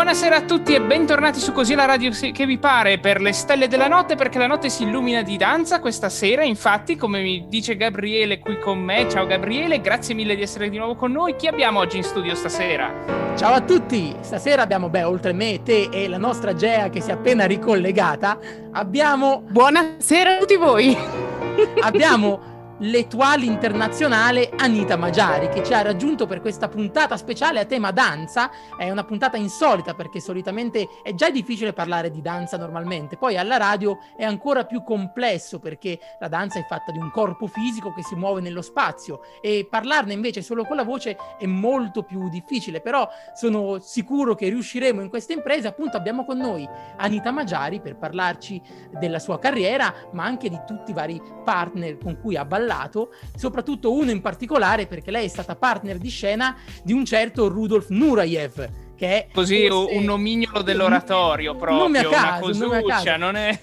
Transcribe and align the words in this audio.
Buonasera 0.00 0.36
a 0.36 0.40
tutti 0.40 0.72
e 0.72 0.80
bentornati 0.80 1.38
su 1.38 1.52
Così 1.52 1.74
la 1.74 1.84
radio 1.84 2.10
che 2.10 2.46
vi 2.46 2.56
pare 2.56 2.98
per 2.98 3.20
le 3.20 3.34
stelle 3.34 3.68
della 3.68 3.86
notte 3.86 4.14
perché 4.14 4.38
la 4.38 4.46
notte 4.46 4.70
si 4.70 4.84
illumina 4.84 5.20
di 5.20 5.36
danza 5.36 5.78
questa 5.78 6.08
sera. 6.08 6.42
Infatti, 6.42 6.96
come 6.96 7.20
mi 7.20 7.44
dice 7.48 7.76
Gabriele 7.76 8.38
qui 8.38 8.58
con 8.58 8.78
me, 8.78 9.06
ciao 9.10 9.26
Gabriele, 9.26 9.82
grazie 9.82 10.14
mille 10.14 10.36
di 10.36 10.40
essere 10.40 10.70
di 10.70 10.78
nuovo 10.78 10.94
con 10.94 11.12
noi. 11.12 11.36
Chi 11.36 11.48
abbiamo 11.48 11.80
oggi 11.80 11.98
in 11.98 12.02
studio 12.02 12.34
stasera? 12.34 12.90
Ciao 13.36 13.52
a 13.52 13.60
tutti! 13.60 14.16
Stasera 14.20 14.62
abbiamo, 14.62 14.88
beh, 14.88 15.02
oltre 15.02 15.34
me, 15.34 15.62
te 15.62 15.90
e 15.92 16.08
la 16.08 16.16
nostra 16.16 16.54
Gea 16.54 16.88
che 16.88 17.02
si 17.02 17.10
è 17.10 17.12
appena 17.12 17.44
ricollegata, 17.44 18.38
abbiamo... 18.72 19.42
Buonasera 19.50 20.36
a 20.36 20.38
tutti 20.38 20.56
voi! 20.56 20.96
abbiamo 21.80 22.49
l'etuale 22.80 23.44
internazionale 23.44 24.50
Anita 24.56 24.96
Magiari 24.96 25.48
che 25.48 25.62
ci 25.62 25.74
ha 25.74 25.82
raggiunto 25.82 26.26
per 26.26 26.40
questa 26.40 26.68
puntata 26.68 27.16
speciale 27.16 27.60
a 27.60 27.64
tema 27.64 27.90
danza. 27.90 28.50
È 28.76 28.88
una 28.90 29.04
puntata 29.04 29.36
insolita 29.36 29.94
perché 29.94 30.20
solitamente 30.20 30.88
è 31.02 31.14
già 31.14 31.30
difficile 31.30 31.72
parlare 31.72 32.10
di 32.10 32.22
danza 32.22 32.56
normalmente, 32.56 33.16
poi 33.16 33.36
alla 33.36 33.56
radio 33.56 33.98
è 34.16 34.24
ancora 34.24 34.64
più 34.64 34.82
complesso 34.82 35.58
perché 35.58 35.98
la 36.18 36.28
danza 36.28 36.58
è 36.58 36.64
fatta 36.64 36.90
di 36.92 36.98
un 36.98 37.10
corpo 37.10 37.46
fisico 37.46 37.92
che 37.92 38.02
si 38.02 38.14
muove 38.14 38.40
nello 38.40 38.62
spazio 38.62 39.20
e 39.42 39.66
parlarne 39.68 40.12
invece 40.12 40.40
solo 40.40 40.64
con 40.64 40.76
la 40.76 40.84
voce 40.84 41.16
è 41.38 41.46
molto 41.46 42.02
più 42.02 42.28
difficile, 42.28 42.80
però 42.80 43.08
sono 43.34 43.78
sicuro 43.78 44.34
che 44.34 44.48
riusciremo 44.48 45.02
in 45.02 45.08
questa 45.08 45.32
impresa. 45.32 45.68
Appunto 45.68 45.96
abbiamo 45.96 46.24
con 46.24 46.38
noi 46.38 46.66
Anita 46.96 47.30
Magiari 47.30 47.80
per 47.80 47.96
parlarci 47.96 48.60
della 48.98 49.18
sua 49.18 49.38
carriera, 49.38 49.92
ma 50.12 50.24
anche 50.24 50.48
di 50.48 50.58
tutti 50.66 50.92
i 50.92 50.94
vari 50.94 51.20
partner 51.44 51.98
con 51.98 52.18
cui 52.20 52.36
ha 52.36 52.44
ballato 52.44 52.68
ballato, 52.70 53.10
soprattutto 53.36 53.92
uno 53.92 54.10
in 54.10 54.20
particolare 54.20 54.86
perché 54.86 55.10
lei 55.10 55.24
è 55.24 55.28
stata 55.28 55.56
partner 55.56 55.98
di 55.98 56.08
scena 56.08 56.56
di 56.84 56.92
un 56.92 57.04
certo 57.04 57.48
Rudolf 57.48 57.88
Nurayev, 57.88 58.70
che 58.96 59.08
è 59.08 59.28
così 59.32 59.66
forse... 59.66 59.96
un 59.96 60.04
nomignolo 60.04 60.62
dell'oratorio 60.62 61.56
proprio, 61.56 61.88
non 61.88 62.10
caso, 62.10 62.64
una 62.64 62.80
cosuccia, 62.80 63.16
non 63.16 63.34
è... 63.34 63.58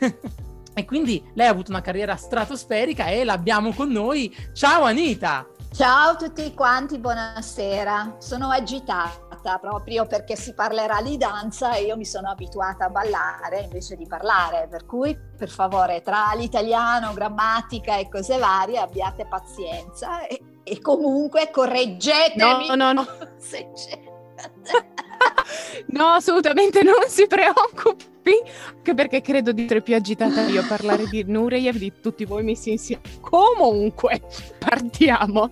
E 0.73 0.85
quindi 0.85 1.23
lei 1.33 1.47
ha 1.47 1.49
avuto 1.49 1.71
una 1.71 1.81
carriera 1.81 2.15
stratosferica 2.15 3.07
e 3.07 3.23
l'abbiamo 3.23 3.73
con 3.73 3.89
noi. 3.89 4.35
Ciao 4.53 4.83
Anita! 4.83 5.47
Ciao 5.73 6.11
a 6.11 6.15
tutti 6.15 6.53
quanti, 6.53 6.97
buonasera. 6.97 8.15
Sono 8.17 8.49
agitata 8.49 9.57
proprio 9.59 10.07
perché 10.07 10.35
si 10.35 10.53
parlerà 10.53 11.01
di 11.01 11.17
danza 11.17 11.73
e 11.75 11.83
io 11.83 11.95
mi 11.95 12.05
sono 12.05 12.29
abituata 12.29 12.85
a 12.85 12.89
ballare 12.89 13.61
invece 13.61 13.95
di 13.95 14.07
parlare, 14.07 14.67
per 14.69 14.85
cui 14.85 15.15
per 15.37 15.49
favore 15.49 16.01
tra 16.01 16.31
l'italiano, 16.35 17.13
grammatica 17.13 17.97
e 17.97 18.09
cose 18.09 18.37
varie 18.37 18.79
abbiate 18.79 19.27
pazienza 19.27 20.25
e, 20.25 20.41
e 20.63 20.81
comunque 20.81 21.51
correggetemi. 21.51 22.67
No, 22.67 22.75
no, 22.75 22.93
no. 22.93 23.05
No, 25.87 26.07
assolutamente 26.07 26.83
non 26.83 27.07
si 27.07 27.27
preoccupi 27.27 28.16
anche 28.75 28.93
perché 28.93 29.21
credo 29.21 29.51
di 29.51 29.65
essere 29.65 29.81
più 29.81 29.95
agitata 29.95 30.47
io 30.47 30.61
a 30.61 30.65
parlare 30.65 31.05
di 31.07 31.23
Nureyev 31.23 31.77
di 31.77 31.93
tutti 32.01 32.25
voi 32.25 32.43
messi 32.43 32.71
insieme. 32.71 33.01
Comunque, 33.21 34.21
partiamo. 34.59 35.51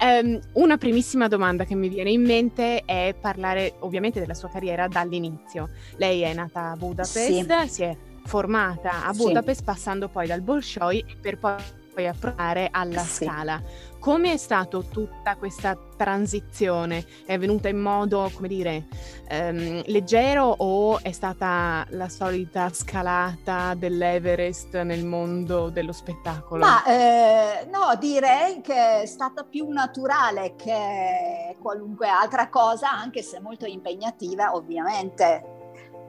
Um, 0.00 0.40
una 0.54 0.76
primissima 0.76 1.28
domanda 1.28 1.64
che 1.64 1.74
mi 1.74 1.88
viene 1.88 2.10
in 2.10 2.22
mente 2.22 2.82
è 2.84 3.14
parlare 3.18 3.74
ovviamente 3.80 4.20
della 4.20 4.34
sua 4.34 4.48
carriera 4.48 4.88
dall'inizio. 4.88 5.70
Lei 5.96 6.22
è 6.22 6.34
nata 6.34 6.70
a 6.70 6.76
Budapest, 6.76 7.62
sì. 7.62 7.68
si 7.68 7.82
è 7.82 7.96
formata 8.24 9.04
a 9.04 9.12
Budapest 9.12 9.58
sì. 9.58 9.64
passando 9.64 10.08
poi 10.08 10.26
dal 10.26 10.40
Bolshoi 10.40 11.04
per 11.20 11.38
poi 11.38 11.54
poi 11.94 12.06
approdare 12.06 12.68
alla 12.70 13.00
sì. 13.00 13.24
scala. 13.24 13.62
Come 13.98 14.32
è 14.32 14.36
stata 14.36 14.80
tutta 14.80 15.36
questa 15.36 15.78
transizione? 15.96 17.06
È 17.24 17.38
venuta 17.38 17.68
in 17.68 17.78
modo, 17.78 18.30
come 18.34 18.48
dire, 18.48 18.86
ehm, 19.28 19.82
leggero 19.86 20.44
o 20.58 21.00
è 21.00 21.10
stata 21.10 21.86
la 21.88 22.10
solita 22.10 22.68
scalata 22.70 23.72
dell'Everest 23.72 24.78
nel 24.82 25.06
mondo 25.06 25.70
dello 25.70 25.92
spettacolo? 25.92 26.66
Ma 26.66 26.84
eh, 26.84 27.66
no, 27.72 27.96
direi 27.98 28.60
che 28.60 29.00
è 29.00 29.06
stata 29.06 29.42
più 29.42 29.70
naturale 29.70 30.54
che 30.54 31.56
qualunque 31.62 32.06
altra 32.06 32.50
cosa, 32.50 32.90
anche 32.90 33.22
se 33.22 33.40
molto 33.40 33.64
impegnativa, 33.64 34.54
ovviamente 34.54 35.53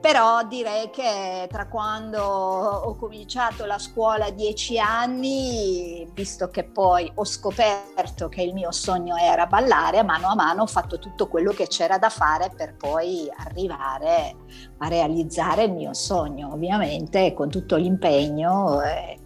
però 0.00 0.44
direi 0.44 0.90
che 0.90 1.48
tra 1.50 1.66
quando 1.68 2.22
ho 2.22 2.94
cominciato 2.96 3.64
la 3.64 3.78
scuola 3.78 4.26
a 4.26 4.30
dieci 4.30 4.78
anni, 4.78 6.08
visto 6.12 6.48
che 6.48 6.64
poi 6.64 7.10
ho 7.14 7.24
scoperto 7.24 8.28
che 8.28 8.42
il 8.42 8.52
mio 8.52 8.70
sogno 8.72 9.16
era 9.16 9.46
ballare, 9.46 9.98
a 9.98 10.04
mano 10.04 10.28
a 10.28 10.34
mano 10.34 10.62
ho 10.62 10.66
fatto 10.66 10.98
tutto 10.98 11.28
quello 11.28 11.52
che 11.52 11.66
c'era 11.66 11.98
da 11.98 12.08
fare 12.08 12.52
per 12.54 12.76
poi 12.76 13.28
arrivare 13.36 14.36
a 14.78 14.88
realizzare 14.88 15.64
il 15.64 15.72
mio 15.72 15.92
sogno, 15.94 16.52
ovviamente 16.52 17.32
con 17.34 17.48
tutto 17.48 17.76
l'impegno. 17.76 18.82
Eh, 18.82 19.18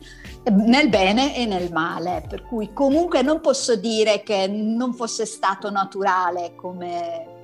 nel 0.51 0.89
bene 0.89 1.37
e 1.37 1.45
nel 1.45 1.71
male, 1.71 2.25
per 2.27 2.45
cui 2.45 2.73
comunque 2.73 3.21
non 3.21 3.41
posso 3.41 3.77
dire 3.77 4.23
che 4.23 4.47
non 4.47 4.95
fosse 4.95 5.27
stato 5.27 5.71
naturale 5.71 6.55
come 6.55 7.40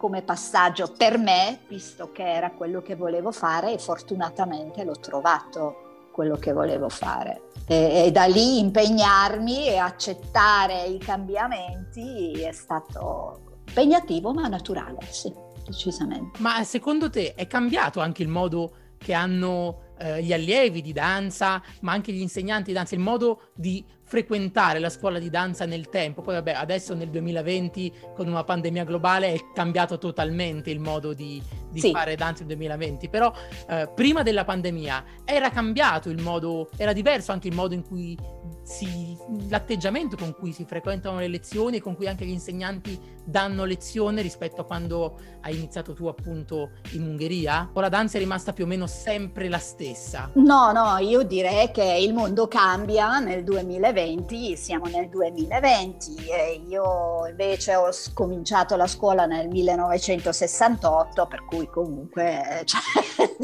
come 0.00 0.22
passaggio 0.22 0.90
per 0.96 1.18
me, 1.18 1.58
visto 1.68 2.10
che 2.10 2.22
era 2.22 2.52
quello 2.52 2.80
che 2.80 2.96
volevo 2.96 3.32
fare 3.32 3.74
e 3.74 3.78
fortunatamente 3.78 4.82
l'ho 4.82 4.98
trovato 4.98 6.08
quello 6.10 6.36
che 6.36 6.54
volevo 6.54 6.88
fare. 6.88 7.42
E, 7.66 8.06
e 8.06 8.10
da 8.10 8.24
lì 8.24 8.58
impegnarmi 8.60 9.68
e 9.68 9.76
accettare 9.76 10.84
i 10.84 10.96
cambiamenti 10.96 12.32
è 12.40 12.52
stato 12.52 13.58
impegnativo 13.68 14.32
ma 14.32 14.48
naturale, 14.48 15.00
sì, 15.10 15.30
decisamente. 15.66 16.40
Ma 16.40 16.64
secondo 16.64 17.10
te 17.10 17.34
è 17.34 17.46
cambiato 17.46 18.00
anche 18.00 18.22
il 18.22 18.28
modo 18.28 18.72
che 18.96 19.12
hanno 19.12 19.89
eh, 20.00 20.22
gli 20.22 20.32
allievi 20.32 20.80
di 20.82 20.92
danza, 20.92 21.62
ma 21.80 21.92
anche 21.92 22.12
gli 22.12 22.20
insegnanti 22.20 22.70
di 22.70 22.72
danza, 22.72 22.94
il 22.94 23.00
modo 23.00 23.50
di 23.54 23.84
frequentare 24.10 24.80
la 24.80 24.88
scuola 24.90 25.20
di 25.20 25.30
danza 25.30 25.66
nel 25.66 25.88
tempo. 25.88 26.20
Poi 26.20 26.34
vabbè, 26.34 26.52
adesso 26.52 26.94
nel 26.94 27.10
2020 27.10 27.92
con 28.14 28.26
una 28.26 28.42
pandemia 28.42 28.84
globale 28.84 29.32
è 29.32 29.38
cambiato 29.54 29.98
totalmente 29.98 30.70
il 30.70 30.80
modo 30.80 31.12
di, 31.12 31.40
di 31.70 31.78
sì. 31.78 31.92
fare 31.92 32.16
danza 32.16 32.40
nel 32.44 32.56
2020, 32.56 33.08
però 33.08 33.32
eh, 33.68 33.88
prima 33.94 34.24
della 34.24 34.44
pandemia 34.44 35.04
era 35.24 35.50
cambiato 35.50 36.10
il 36.10 36.20
modo, 36.20 36.70
era 36.76 36.92
diverso 36.92 37.30
anche 37.30 37.46
il 37.46 37.54
modo 37.54 37.74
in 37.74 37.86
cui 37.86 38.18
si, 38.70 39.18
l'atteggiamento 39.48 40.16
con 40.16 40.32
cui 40.32 40.52
si 40.52 40.64
frequentano 40.64 41.18
le 41.18 41.26
lezioni 41.26 41.78
e 41.78 41.80
con 41.80 41.96
cui 41.96 42.06
anche 42.06 42.24
gli 42.24 42.30
insegnanti 42.30 43.18
danno 43.24 43.64
lezione 43.64 44.22
rispetto 44.22 44.60
a 44.60 44.64
quando 44.64 45.18
hai 45.42 45.56
iniziato 45.56 45.92
tu 45.92 46.06
appunto 46.06 46.70
in 46.92 47.02
Ungheria? 47.02 47.70
O 47.72 47.80
la 47.80 47.88
danza 47.88 48.16
è 48.16 48.20
rimasta 48.20 48.52
più 48.52 48.64
o 48.64 48.66
meno 48.68 48.86
sempre 48.86 49.48
la 49.48 49.58
stessa? 49.58 50.30
No, 50.34 50.70
no, 50.70 50.96
io 50.98 51.24
direi 51.24 51.72
che 51.72 51.82
il 52.00 52.14
mondo 52.14 52.46
cambia 52.46 53.18
nel 53.18 53.42
2020, 53.42 54.56
siamo 54.56 54.86
nel 54.86 55.08
2020 55.08 56.14
e 56.28 56.62
io 56.68 57.26
invece 57.26 57.74
ho 57.74 57.90
cominciato 58.14 58.76
la 58.76 58.86
scuola 58.86 59.26
nel 59.26 59.48
1968, 59.48 61.26
per 61.26 61.44
cui 61.44 61.66
comunque 61.66 62.62
cioè, 62.64 62.80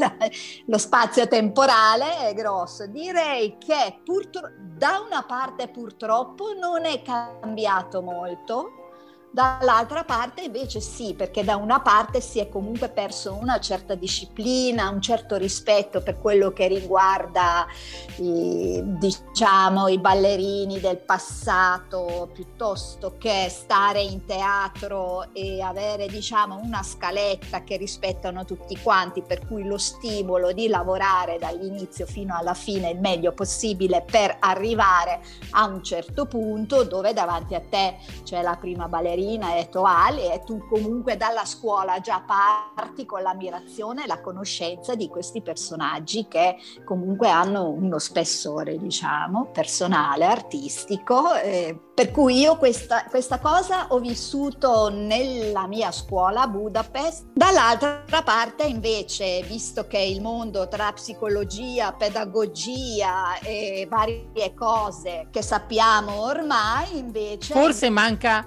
lo 0.67 0.77
spazio 0.77 1.27
temporale 1.27 2.29
è 2.29 2.33
grosso. 2.33 2.87
Direi 2.87 3.57
che 3.57 3.99
purtroppo 4.05 4.51
da 4.77 5.03
una 5.05 5.16
parte 5.23 5.67
purtroppo 5.67 6.53
non 6.53 6.85
è 6.85 7.01
cambiato 7.01 8.01
molto, 8.01 8.86
Dall'altra 9.29 10.03
parte 10.03 10.41
invece 10.41 10.79
sì, 10.79 11.13
perché 11.13 11.43
da 11.43 11.57
una 11.57 11.81
parte 11.81 12.21
si 12.21 12.39
è 12.39 12.47
comunque 12.47 12.89
perso 12.89 13.37
una 13.39 13.59
certa 13.59 13.93
disciplina, 13.93 14.89
un 14.89 15.01
certo 15.01 15.35
rispetto 15.35 16.01
per 16.01 16.17
quello 16.17 16.51
che 16.53 16.67
riguarda 16.67 17.67
i, 18.15 18.81
diciamo, 18.83 19.89
i 19.89 19.99
ballerini 19.99 20.79
del 20.79 20.97
passato, 20.97 22.29
piuttosto 22.33 23.15
che 23.19 23.47
stare 23.49 24.01
in 24.01 24.25
teatro 24.25 25.27
e 25.33 25.61
avere 25.61 26.07
diciamo, 26.07 26.59
una 26.63 26.81
scaletta 26.81 27.63
che 27.63 27.75
rispettano 27.75 28.45
tutti 28.45 28.79
quanti, 28.81 29.21
per 29.21 29.45
cui 29.45 29.65
lo 29.65 29.77
stimolo 29.77 30.53
di 30.53 30.67
lavorare 30.67 31.37
dall'inizio 31.37 32.05
fino 32.05 32.35
alla 32.35 32.53
fine 32.53 32.89
il 32.89 32.99
meglio 32.99 33.33
possibile 33.33 34.03
per 34.09 34.37
arrivare 34.39 35.19
a 35.51 35.65
un 35.65 35.83
certo 35.83 36.25
punto 36.25 36.83
dove 36.83 37.13
davanti 37.13 37.55
a 37.55 37.61
te 37.61 37.97
c'è 38.23 38.41
la 38.41 38.55
prima 38.55 38.87
ballerina 38.87 39.15
ballerina 39.17 39.55
e 39.55 39.69
toali 39.69 40.31
e 40.31 40.41
tu 40.45 40.65
comunque 40.67 41.17
dalla 41.17 41.45
scuola 41.45 41.99
già 41.99 42.23
parti 42.25 43.05
con 43.05 43.21
l'ammirazione 43.23 44.03
e 44.03 44.07
la 44.07 44.21
conoscenza 44.21 44.93
di 44.93 45.07
questi 45.09 45.41
personaggi 45.41 46.27
che 46.27 46.57
comunque 46.85 47.29
hanno 47.29 47.69
uno 47.69 47.97
spessore, 47.97 48.77
diciamo, 48.77 49.49
personale, 49.51 50.25
artistico. 50.25 51.33
Eh, 51.35 51.79
per 51.97 52.11
cui 52.11 52.41
io 52.41 52.57
questa, 52.57 53.05
questa 53.09 53.39
cosa 53.39 53.87
ho 53.89 53.99
vissuto 53.99 54.89
nella 54.89 55.65
mia 55.65 55.91
scuola 55.91 56.41
a 56.41 56.47
Budapest. 56.47 57.25
Dall'altra 57.33 58.21
parte 58.23 58.65
invece, 58.65 59.41
visto 59.41 59.87
che 59.87 59.97
il 59.97 60.21
mondo 60.21 60.67
tra 60.67 60.91
psicologia, 60.93 61.93
pedagogia 61.93 63.39
e 63.39 63.87
varie 63.89 64.53
cose 64.53 65.27
che 65.31 65.41
sappiamo 65.41 66.21
ormai, 66.21 66.99
invece... 66.99 67.53
Forse 67.53 67.89
manca 67.89 68.45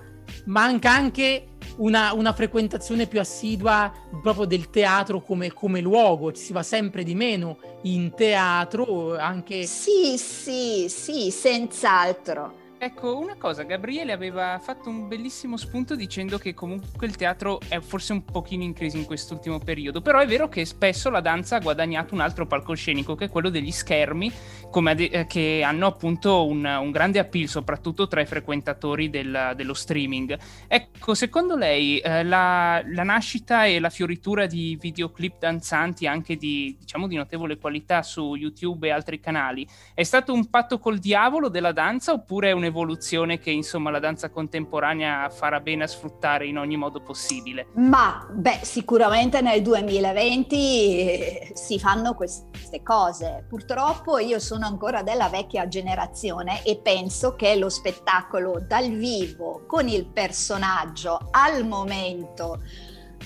manca 0.51 0.91
anche 0.91 1.47
una, 1.77 2.13
una, 2.13 2.33
frequentazione 2.33 3.07
più 3.07 3.21
assidua 3.21 3.91
proprio 4.23 4.45
del 4.45 4.69
teatro 4.69 5.23
come, 5.23 5.53
come, 5.53 5.81
luogo, 5.81 6.33
ci 6.33 6.43
si 6.43 6.53
va 6.53 6.63
sempre 6.63 7.05
di 7.05 7.15
meno 7.15 7.57
in 7.83 8.13
teatro 8.15 9.17
anche... 9.17 9.65
Sì, 9.65 10.19
sì, 10.19 10.87
sì, 10.89 11.31
senz'altro. 11.31 12.60
Ecco, 12.83 13.19
una 13.19 13.37
cosa, 13.37 13.65
Gabriele 13.65 14.11
aveva 14.11 14.59
fatto 14.59 14.89
un 14.89 15.07
bellissimo 15.07 15.59
spunto 15.59 15.95
dicendo 15.95 16.39
che 16.39 16.55
comunque 16.55 17.07
il 17.07 17.15
teatro 17.15 17.61
è 17.69 17.79
forse 17.81 18.15
un 18.15 18.25
pochino 18.25 18.63
in 18.63 18.73
crisi 18.73 18.97
in 18.97 19.05
quest'ultimo 19.05 19.59
periodo, 19.59 20.01
però 20.01 20.19
è 20.19 20.27
vero 20.27 20.49
che 20.49 20.65
spesso 20.65 21.11
la 21.11 21.21
danza 21.21 21.57
ha 21.57 21.61
guadagnato 21.61 22.15
un 22.15 22.21
altro 22.21 22.47
palcoscenico 22.47 23.15
che 23.17 23.27
è 23.27 23.29
quello 23.29 23.51
degli 23.51 23.71
schermi, 23.71 24.33
ade- 24.73 25.11
eh, 25.11 25.27
che 25.27 25.63
hanno 25.63 25.89
appunto 25.89 26.47
un, 26.47 26.65
un, 26.65 26.91
grande 26.91 27.19
appeal 27.19 27.49
soprattutto 27.49 28.09
tra 28.09 28.23
i 28.23 28.27
frequentatori 28.27 29.11
del, 29.11 29.53
dello 29.57 29.75
streaming. 29.75 30.39
Ecco, 30.67 31.13
secondo 31.13 31.57
lei 31.57 31.99
eh, 31.99 32.25
la, 32.25 32.83
la, 32.87 33.03
nascita 33.03 33.67
e 33.67 33.79
la 33.79 33.91
fioritura 33.91 34.47
di 34.47 34.79
videoclip 34.81 35.39
danzanti 35.39 36.07
anche 36.07 36.37
di, 36.37 36.75
diciamo, 36.79 37.07
di 37.07 37.17
notevole 37.17 37.59
qualità 37.59 38.03
su 38.03 38.37
YouTube 38.37 38.89
e 38.89 38.91
altri 38.91 39.21
canali 39.21 39.69
è 39.93 40.03
stato 40.03 40.33
un 40.33 40.49
patto 40.49 40.79
col 40.79 40.97
diavolo 40.97 41.51
della 41.51 41.73
danza 41.73 42.15
oppure 42.15 42.49
è 42.49 42.53
un 42.53 42.69
un'evoluzione 42.71 43.39
che 43.39 43.51
insomma 43.51 43.91
la 43.91 43.99
danza 43.99 44.31
contemporanea 44.31 45.29
farà 45.29 45.61
bene 45.61 45.85
a 45.85 45.87
sfruttare 45.87 46.47
in 46.47 46.57
ogni 46.57 46.77
modo 46.77 47.03
possibile? 47.03 47.67
Ma 47.75 48.27
beh, 48.33 48.61
sicuramente 48.63 49.41
nel 49.41 49.61
2020 49.61 50.57
eh, 50.57 51.53
si 51.55 51.79
fanno 51.79 52.15
queste 52.15 52.83
cose. 52.83 53.45
Purtroppo 53.49 54.19
io 54.19 54.39
sono 54.39 54.67
ancora 54.67 55.03
della 55.03 55.29
vecchia 55.29 55.69
generazione 55.69 56.65
e 56.65 56.79
penso 56.79 57.35
che 57.35 57.57
lo 57.57 57.69
spettacolo 57.69 58.65
dal 58.67 58.89
vivo 58.91 59.65
con 59.67 59.89
il 59.89 60.07
personaggio 60.07 61.29
al 61.31 61.67
momento 61.67 62.63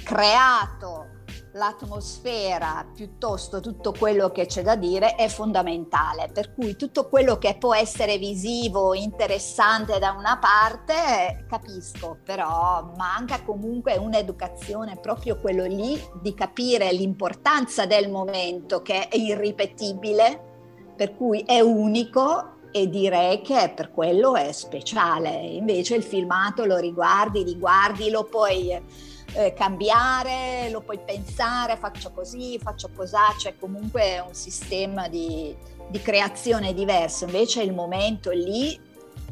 creato 0.02 1.13
l'atmosfera 1.54 2.84
piuttosto 2.92 3.60
tutto 3.60 3.94
quello 3.96 4.30
che 4.30 4.46
c'è 4.46 4.62
da 4.62 4.74
dire 4.74 5.14
è 5.14 5.28
fondamentale, 5.28 6.28
per 6.32 6.52
cui 6.52 6.76
tutto 6.76 7.08
quello 7.08 7.38
che 7.38 7.56
può 7.58 7.74
essere 7.74 8.18
visivo, 8.18 8.92
interessante 8.92 9.98
da 9.98 10.10
una 10.18 10.38
parte, 10.38 11.46
capisco, 11.48 12.18
però 12.24 12.92
manca 12.96 13.42
comunque 13.42 13.96
un'educazione, 13.96 14.98
proprio 15.00 15.38
quello 15.38 15.64
lì 15.64 16.00
di 16.20 16.34
capire 16.34 16.92
l'importanza 16.92 17.86
del 17.86 18.10
momento 18.10 18.82
che 18.82 19.08
è 19.08 19.16
irripetibile, 19.16 20.52
per 20.96 21.14
cui 21.14 21.40
è 21.46 21.60
unico 21.60 22.52
e 22.72 22.88
direi 22.88 23.40
che 23.42 23.72
per 23.74 23.92
quello 23.92 24.34
è 24.34 24.50
speciale. 24.50 25.30
Invece 25.30 25.94
il 25.94 26.02
filmato 26.02 26.64
lo 26.64 26.78
riguardi, 26.78 27.44
riguardi, 27.44 28.10
lo 28.10 28.24
puoi 28.24 29.12
eh, 29.34 29.52
cambiare, 29.52 30.68
lo 30.70 30.80
puoi 30.80 30.98
pensare, 30.98 31.76
faccio 31.76 32.10
così, 32.12 32.58
faccio 32.58 32.90
cos'ha, 32.94 33.34
c'è 33.36 33.54
comunque 33.58 34.22
un 34.26 34.34
sistema 34.34 35.08
di, 35.08 35.54
di 35.88 36.00
creazione 36.00 36.72
diverso, 36.72 37.24
invece 37.24 37.62
il 37.62 37.72
momento 37.72 38.30
lì 38.30 38.80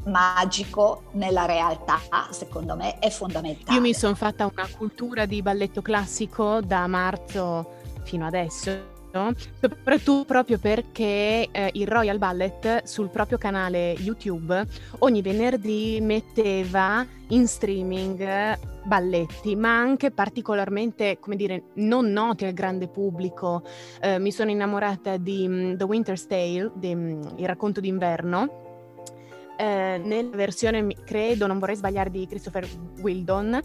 magico 0.04 1.04
nella 1.12 1.46
realtà, 1.46 2.00
secondo 2.30 2.74
me, 2.74 2.98
è 2.98 3.08
fondamentale. 3.08 3.76
Io 3.76 3.80
mi 3.80 3.94
sono 3.94 4.14
fatta 4.14 4.46
una 4.46 4.68
cultura 4.76 5.26
di 5.26 5.40
balletto 5.42 5.80
classico 5.80 6.60
da 6.60 6.86
marzo 6.86 7.80
fino 8.02 8.26
adesso 8.26 8.91
soprattutto 9.60 10.24
proprio 10.24 10.58
perché 10.58 11.48
eh, 11.50 11.70
il 11.74 11.86
Royal 11.86 12.18
Ballet 12.18 12.84
sul 12.84 13.10
proprio 13.10 13.38
canale 13.38 13.94
YouTube 13.98 14.66
ogni 15.00 15.22
venerdì 15.22 15.98
metteva 16.00 17.06
in 17.28 17.46
streaming 17.46 18.58
balletti, 18.84 19.54
ma 19.56 19.78
anche 19.78 20.10
particolarmente, 20.10 21.18
come 21.18 21.36
dire, 21.36 21.64
non 21.74 22.10
noti 22.10 22.44
al 22.44 22.52
grande 22.52 22.88
pubblico. 22.88 23.62
Eh, 24.00 24.18
mi 24.18 24.32
sono 24.32 24.50
innamorata 24.50 25.16
di 25.16 25.46
um, 25.46 25.76
The 25.76 25.84
Winter's 25.84 26.26
Tale, 26.26 26.72
di, 26.74 26.92
um, 26.92 27.34
il 27.36 27.46
racconto 27.46 27.80
d'inverno, 27.80 28.62
eh, 29.56 30.00
nella 30.02 30.36
versione, 30.36 30.86
credo, 31.04 31.46
non 31.46 31.58
vorrei 31.58 31.76
sbagliare, 31.76 32.10
di 32.10 32.26
Christopher 32.26 32.66
Wildon, 33.00 33.60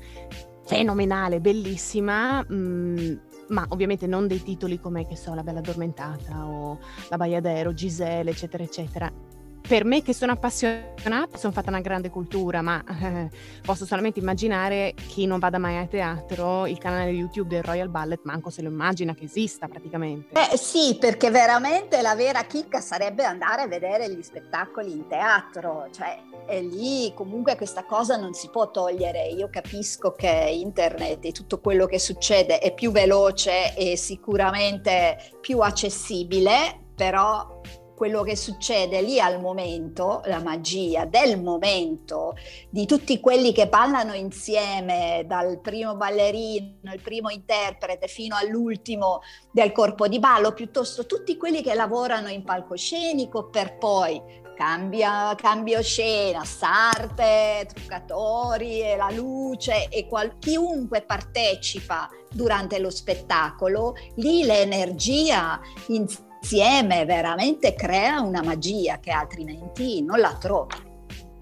fenomenale, 0.65 1.39
bellissima, 1.39 2.43
mh, 2.47 2.55
mm, 2.55 3.13
ma 3.49 3.65
ovviamente 3.69 4.07
non 4.07 4.27
dei 4.27 4.41
titoli 4.41 4.79
come, 4.79 5.07
che 5.07 5.15
so, 5.15 5.33
La 5.33 5.43
Bella 5.43 5.59
Addormentata 5.59 6.45
o 6.45 6.79
La 7.09 7.17
Baiadero, 7.17 7.73
Giselle, 7.73 8.31
eccetera, 8.31 8.63
eccetera 8.63 9.26
per 9.67 9.83
me 9.83 10.01
che 10.01 10.13
sono 10.13 10.31
appassionata, 10.31 11.37
sono 11.37 11.51
fatta 11.51 11.69
una 11.69 11.81
grande 11.81 12.09
cultura, 12.09 12.61
ma 12.61 12.81
eh, 13.01 13.29
posso 13.65 13.85
solamente 13.85 14.19
immaginare 14.19 14.93
chi 14.95 15.25
non 15.25 15.39
vada 15.39 15.57
mai 15.57 15.77
a 15.77 15.85
teatro, 15.85 16.65
il 16.67 16.77
canale 16.77 17.11
YouTube 17.11 17.49
del 17.49 17.63
Royal 17.63 17.89
Ballet, 17.89 18.21
manco 18.23 18.49
se 18.49 18.61
lo 18.61 18.69
immagina 18.69 19.13
che 19.13 19.25
esista 19.25 19.67
praticamente. 19.67 20.39
Eh 20.51 20.57
sì, 20.57 20.95
perché 20.97 21.29
veramente 21.29 22.01
la 22.01 22.15
vera 22.15 22.43
chicca 22.45 22.79
sarebbe 22.79 23.25
andare 23.25 23.63
a 23.63 23.67
vedere 23.67 24.09
gli 24.09 24.21
spettacoli 24.21 24.91
in 24.91 25.07
teatro, 25.07 25.89
cioè 25.91 26.17
lì 26.61 27.11
comunque 27.13 27.57
questa 27.57 27.83
cosa 27.83 28.15
non 28.15 28.33
si 28.33 28.49
può 28.49 28.71
togliere. 28.71 29.27
Io 29.27 29.49
capisco 29.51 30.13
che 30.13 30.49
internet 30.49 31.25
e 31.25 31.33
tutto 31.33 31.59
quello 31.59 31.87
che 31.87 31.99
succede 31.99 32.59
è 32.59 32.73
più 32.73 32.91
veloce 32.91 33.75
e 33.75 33.97
sicuramente 33.97 35.17
più 35.41 35.59
accessibile, 35.59 36.85
però 36.95 37.59
quello 37.97 38.21
che 38.21 38.35
succede 38.35 39.01
lì 39.01 39.19
al 39.19 39.41
momento, 39.41 40.21
la 40.25 40.39
magia 40.39 41.05
del 41.05 41.41
momento, 41.41 42.35
di 42.69 42.85
tutti 42.85 43.19
quelli 43.19 43.51
che 43.51 43.67
ballano 43.67 44.13
insieme, 44.13 45.23
dal 45.25 45.59
primo 45.59 45.95
ballerino, 45.95 46.93
il 46.93 47.01
primo 47.01 47.31
interprete 47.31 48.07
fino 48.07 48.35
all'ultimo 48.35 49.21
del 49.51 49.71
corpo 49.71 50.07
di 50.07 50.19
ballo, 50.19 50.53
piuttosto 50.53 51.07
tutti 51.07 51.37
quelli 51.37 51.63
che 51.63 51.73
lavorano 51.73 52.27
in 52.27 52.43
palcoscenico 52.43 53.49
per 53.49 53.79
poi 53.79 54.21
cambia, 54.55 55.33
cambio 55.35 55.81
scena, 55.81 56.45
sarte, 56.45 57.67
truccatori, 57.73 58.81
e 58.81 58.95
la 58.95 59.09
luce 59.09 59.87
e 59.89 60.07
qual- 60.07 60.37
chiunque 60.37 61.01
partecipa 61.01 62.07
durante 62.31 62.77
lo 62.77 62.91
spettacolo, 62.91 63.95
lì 64.15 64.43
l'energia 64.43 65.59
insieme 65.87 66.26
insieme 66.47 67.03
veramente 67.03 67.75
crea 67.75 68.21
una 68.21 68.41
magia 68.41 69.01
che 69.01 69.11
altrimenti 69.11 70.01
non 70.01 70.21
la 70.21 70.33
trovi. 70.39 70.75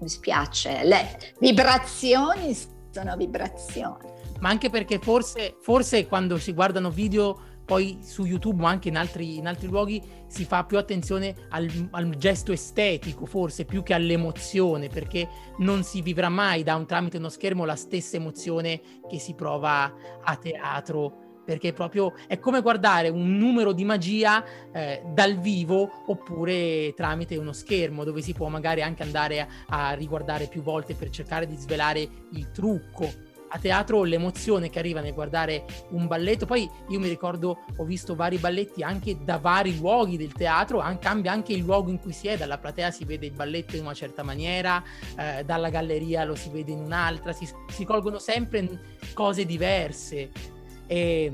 Mi 0.00 0.08
spiace, 0.08 0.82
le 0.82 1.32
vibrazioni 1.38 2.52
sono 2.90 3.16
vibrazioni. 3.16 4.04
Ma 4.40 4.48
anche 4.48 4.68
perché 4.68 4.98
forse, 4.98 5.54
forse 5.60 6.08
quando 6.08 6.38
si 6.38 6.52
guardano 6.52 6.90
video 6.90 7.40
poi 7.64 8.00
su 8.02 8.24
YouTube 8.24 8.62
ma 8.62 8.70
anche 8.70 8.88
in 8.88 8.96
altri, 8.96 9.36
in 9.36 9.46
altri 9.46 9.68
luoghi 9.68 10.02
si 10.26 10.44
fa 10.44 10.64
più 10.64 10.76
attenzione 10.76 11.34
al, 11.50 11.70
al, 11.92 12.08
gesto 12.16 12.52
estetico 12.52 13.26
forse 13.26 13.64
più 13.64 13.82
che 13.82 13.92
all'emozione 13.92 14.88
perché 14.88 15.28
non 15.58 15.82
si 15.82 16.00
vivrà 16.00 16.28
mai 16.28 16.62
da 16.62 16.76
un, 16.76 16.86
tramite 16.86 17.16
uno 17.16 17.28
schermo 17.28 17.64
la 17.64 17.74
stessa 17.74 18.16
emozione 18.16 18.80
che 19.08 19.18
si 19.18 19.34
prova 19.34 19.92
a 20.22 20.36
teatro 20.36 21.25
perché 21.46 21.72
proprio 21.72 22.14
è 22.26 22.38
come 22.38 22.60
guardare 22.60 23.08
un 23.08 23.38
numero 23.38 23.72
di 23.72 23.84
magia 23.84 24.44
eh, 24.72 25.02
dal 25.14 25.38
vivo 25.38 26.02
oppure 26.06 26.92
tramite 26.94 27.36
uno 27.36 27.52
schermo 27.52 28.04
dove 28.04 28.20
si 28.20 28.34
può 28.34 28.48
magari 28.48 28.82
anche 28.82 29.04
andare 29.04 29.40
a, 29.40 29.48
a 29.68 29.92
riguardare 29.92 30.48
più 30.48 30.60
volte 30.60 30.94
per 30.94 31.08
cercare 31.08 31.46
di 31.46 31.56
svelare 31.56 32.00
il 32.32 32.50
trucco 32.50 33.34
a 33.48 33.58
teatro 33.58 34.02
l'emozione 34.02 34.70
che 34.70 34.78
arriva 34.78 35.00
nel 35.00 35.14
guardare 35.14 35.64
un 35.90 36.06
balletto. 36.06 36.46
Poi 36.46 36.68
io 36.88 36.98
mi 36.98 37.08
ricordo, 37.08 37.64
ho 37.76 37.84
visto 37.84 38.14
vari 38.14 38.38
balletti 38.38 38.82
anche 38.82 39.18
da 39.22 39.38
vari 39.38 39.78
luoghi 39.78 40.16
del 40.16 40.32
teatro, 40.32 40.80
an- 40.80 40.98
cambia 40.98 41.32
anche 41.32 41.52
il 41.52 41.62
luogo 41.62 41.90
in 41.90 42.00
cui 42.00 42.12
si 42.12 42.28
è, 42.28 42.36
dalla 42.36 42.58
platea 42.58 42.90
si 42.90 43.04
vede 43.04 43.26
il 43.26 43.32
balletto 43.32 43.76
in 43.76 43.82
una 43.82 43.94
certa 43.94 44.22
maniera, 44.22 44.82
eh, 45.16 45.44
dalla 45.44 45.70
galleria 45.70 46.24
lo 46.24 46.34
si 46.34 46.50
vede 46.50 46.72
in 46.72 46.80
un'altra, 46.80 47.32
si, 47.32 47.48
si 47.68 47.84
colgono 47.84 48.18
sempre 48.18 48.80
cose 49.14 49.44
diverse. 49.44 50.54
E... 50.86 51.32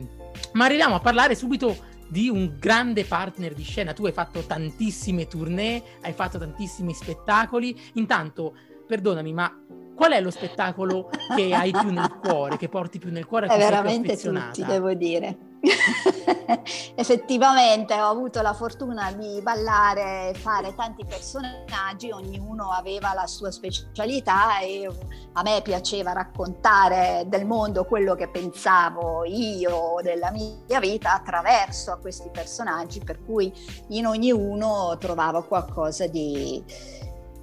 Ma 0.53 0.65
arriviamo 0.65 0.95
a 0.95 1.01
parlare 1.01 1.35
subito 1.35 1.91
di 2.09 2.29
un 2.29 2.57
grande 2.59 3.05
partner 3.05 3.55
di 3.55 3.63
scena. 3.63 3.93
Tu 3.93 4.07
hai 4.07 4.13
fatto 4.13 4.41
tantissime 4.41 5.27
tournée, 5.27 5.83
hai 6.03 6.13
fatto 6.13 6.39
tantissimi 6.39 6.93
spettacoli. 6.93 7.79
Intanto, 7.95 8.55
perdonami, 8.87 9.33
ma 9.33 9.51
qual 9.95 10.13
è 10.13 10.21
lo 10.21 10.31
spettacolo 10.31 11.09
che 11.37 11.55
hai 11.55 11.71
più 11.71 11.91
nel 11.91 12.19
cuore, 12.21 12.57
che 12.57 12.69
porti 12.69 12.99
più 12.99 13.11
nel 13.11 13.27
cuore? 13.27 13.47
È 13.47 13.59
veramente 13.59 14.17
tutti, 14.17 14.65
devo 14.65 14.93
dire. 14.95 15.51
Effettivamente 16.97 17.95
ho 17.95 18.09
avuto 18.09 18.43
la 18.43 18.53
fortuna 18.53 19.13
di 19.13 19.41
ballare 19.43 20.31
e 20.31 20.35
fare 20.35 20.75
tanti 20.75 21.05
personaggi, 21.05 22.11
ognuno 22.11 22.71
aveva 22.71 23.15
la 23.15 23.27
sua 23.29 23.53
specialità 23.53 24.59
e 24.59 24.89
a 25.35 25.43
me 25.43 25.61
piaceva 25.63 26.13
raccontare 26.13 27.25
del 27.29 27.47
mondo 27.47 27.85
quello 27.85 28.17
che 28.17 28.29
pensavo 28.29 29.25
io 29.25 29.95
della 30.03 30.33
mia 30.33 30.81
vita 30.81 31.15
attraverso 31.15 31.93
a 31.93 31.99
questi 31.99 32.29
personaggi, 32.33 33.01
per 33.01 33.23
cui 33.25 33.53
in 33.91 34.07
ognuno 34.07 34.97
trovavo 34.99 35.45
qualcosa 35.45 36.09
di, 36.09 36.63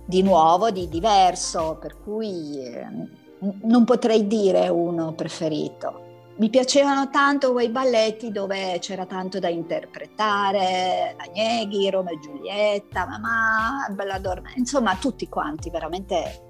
di 0.09 0.23
nuovo, 0.23 0.71
di 0.71 0.89
diverso, 0.89 1.77
per 1.79 2.01
cui... 2.01 2.65
Eh, 2.65 3.27
non 3.39 3.85
potrei 3.85 4.27
dire 4.27 4.67
uno 4.67 5.13
preferito. 5.13 6.07
Mi 6.37 6.49
piacevano 6.49 7.09
tanto 7.09 7.51
quei 7.51 7.69
balletti 7.69 8.31
dove 8.31 8.77
c'era 8.79 9.05
tanto 9.05 9.39
da 9.39 9.49
interpretare, 9.49 11.15
la 11.17 11.31
Neghi, 11.33 11.89
Roma 11.89 12.11
e 12.11 12.19
Giulietta, 12.19 13.05
Mamma, 13.05 13.87
Bella 13.91 14.19
Dorme, 14.19 14.53
insomma 14.55 14.95
tutti 14.95 15.27
quanti, 15.27 15.69
veramente. 15.69 16.47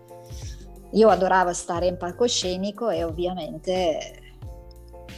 Io 0.94 1.10
adoravo 1.10 1.54
stare 1.54 1.88
in 1.88 1.98
palcoscenico 1.98 2.90
e 2.90 3.04
ovviamente 3.04 4.34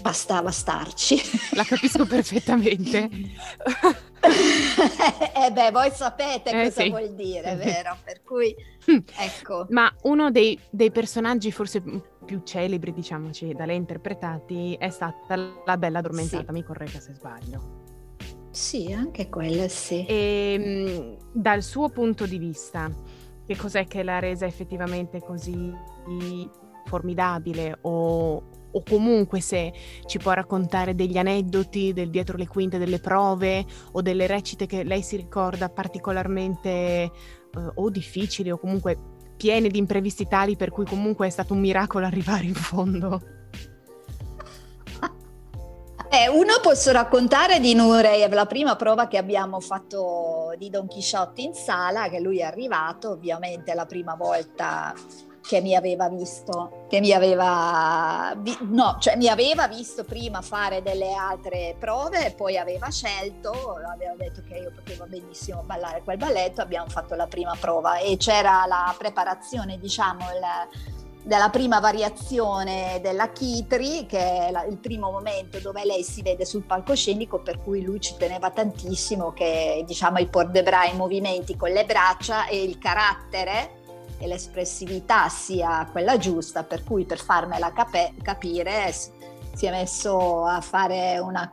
bastava 0.02 0.52
starci. 0.52 1.22
La 1.54 1.64
capisco 1.64 2.06
perfettamente. 2.06 3.10
eh 5.36 5.52
beh, 5.52 5.72
voi 5.72 5.92
sapete 5.92 6.50
eh, 6.50 6.64
cosa 6.66 6.82
sì. 6.82 6.90
vuol 6.90 7.14
dire, 7.14 7.56
vero? 7.58 7.98
Per 8.04 8.22
cui, 8.24 8.56
ecco. 8.86 9.66
Ma 9.72 9.94
uno 10.04 10.32
dei, 10.32 10.58
dei, 10.70 10.92
personaggi 10.92 11.52
forse 11.52 11.82
più 12.26 12.42
celebri, 12.44 12.94
diciamoci, 12.94 13.54
da 13.54 13.66
lei 13.66 13.78
interpretati 13.78 14.76
è 14.80 14.90
stata 14.90 15.36
la 15.66 15.78
Bella 15.78 16.00
Addormentata, 16.00 16.46
sì. 16.48 16.52
mi 16.52 16.64
corregga 16.64 17.00
se 17.00 17.14
sbaglio. 17.14 17.80
Sì, 18.52 18.92
anche 18.92 19.30
quella, 19.30 19.68
sì. 19.68 20.06
E 20.06 20.56
mm, 20.60 21.14
dal 21.32 21.64
suo 21.64 21.90
punto 21.90 22.26
di 22.26 22.38
vista, 22.38 22.92
che 23.46 23.56
cos'è 23.56 23.88
che 23.88 24.04
l'ha 24.04 24.20
resa 24.20 24.46
effettivamente 24.46 25.22
così 25.22 25.74
formidabile 26.86 27.78
o 27.82 28.44
o 28.72 28.84
comunque 28.84 29.42
se 29.42 29.72
ci 30.06 30.18
può 30.18 30.32
raccontare 30.32 30.96
degli 30.96 31.18
aneddoti 31.18 31.94
del 31.94 32.10
dietro 32.10 32.38
le 32.38 32.48
quinte 32.48 32.78
delle 32.78 33.00
prove 33.00 33.66
o 33.92 34.02
delle 34.02 34.28
recite 34.28 34.66
che 34.66 34.84
lei 34.84 35.02
si 35.02 35.16
ricorda 35.16 35.70
particolarmente 35.70 36.70
eh, 36.70 37.12
o 37.76 37.90
difficili 37.90 38.52
o 38.52 38.58
comunque 38.58 38.98
piene 39.38 39.70
di 39.70 39.80
imprevisti 39.80 40.28
tali 40.28 40.56
per 40.56 40.70
cui 40.70 40.86
comunque 40.86 41.28
è 41.28 41.30
stato 41.30 41.54
un 41.54 41.60
miracolo 41.60 42.06
arrivare 42.06 42.46
in 42.46 42.54
fondo. 42.54 43.22
Eh, 46.14 46.28
uno 46.28 46.56
posso 46.62 46.92
raccontare 46.92 47.62
di 47.62 47.74
Nureyev, 47.74 48.34
la 48.34 48.46
prima 48.46 48.76
prova 48.76 49.08
che 49.08 49.16
abbiamo 49.16 49.62
fatto 49.62 50.54
di 50.58 50.70
Don 50.70 50.86
Chisciotte 50.86 51.40
in 51.40 51.54
sala, 51.54 52.10
che 52.10 52.20
lui 52.20 52.40
è 52.40 52.44
arrivato, 52.44 53.12
ovviamente 53.12 53.74
la 53.74 53.86
prima 53.86 54.16
volta 54.16 54.94
che 55.42 55.60
mi 55.60 55.76
aveva 55.76 56.08
visto, 56.08 56.86
che 56.88 57.00
mi 57.00 57.12
aveva, 57.12 58.34
no, 58.70 58.98
cioè 59.00 59.16
mi 59.18 59.28
aveva 59.28 59.68
visto 59.68 60.04
prima 60.04 60.42
fare 60.42 60.82
delle 60.82 61.14
altre 61.14 61.76
prove 61.80 62.34
poi 62.38 62.58
aveva 62.58 62.90
scelto, 62.90 63.52
aveva 63.52 64.14
detto 64.18 64.42
che 64.48 64.56
io 64.56 64.72
potevo 64.72 65.06
benissimo 65.08 65.64
ballare 65.64 66.04
quel 66.04 66.18
balletto, 66.18 66.62
abbiamo 66.62 66.88
fatto 66.88 67.16
la 67.16 67.28
prima 67.28 67.56
prova 67.60 67.98
e 67.98 68.18
c'era 68.18 68.66
la 68.68 68.94
preparazione, 68.98 69.80
diciamo, 69.80 70.20
il, 70.20 71.24
della 71.24 71.50
prima 71.50 71.80
variazione 71.80 73.00
della 73.02 73.32
Kitri, 73.32 74.06
che 74.06 74.48
è 74.48 74.52
la, 74.52 74.64
il 74.66 74.78
primo 74.78 75.12
momento 75.12 75.60
dove 75.60 75.86
lei 75.86 76.04
si 76.04 76.22
vede 76.22 76.46
sul 76.46 76.64
palcoscenico, 76.64 77.40
per 77.40 77.62
cui 77.62 77.82
lui 77.82 78.00
ci 78.00 78.16
teneva 78.18 78.52
tantissimo 78.52 79.32
che 79.32 79.84
diciamo 79.86 80.20
i 80.20 80.28
port 80.28 80.50
de 80.50 80.64
bras, 80.64 80.92
i 80.92 80.96
movimenti 80.96 81.56
con 81.56 81.72
le 81.72 81.86
braccia 81.86 82.48
e 82.48 82.64
il 82.64 82.78
carattere 82.78 83.80
e 84.22 84.28
l'espressività 84.28 85.28
sia 85.30 85.88
quella 85.92 86.18
giusta, 86.18 86.64
per 86.64 86.84
cui 86.84 87.06
per 87.06 87.20
farmela 87.20 87.74
cape- 87.74 88.14
capire 88.22 88.94
si 88.94 89.66
è 89.66 89.72
messo 89.72 90.46
a 90.46 90.62
fare 90.62 91.18
una 91.18 91.52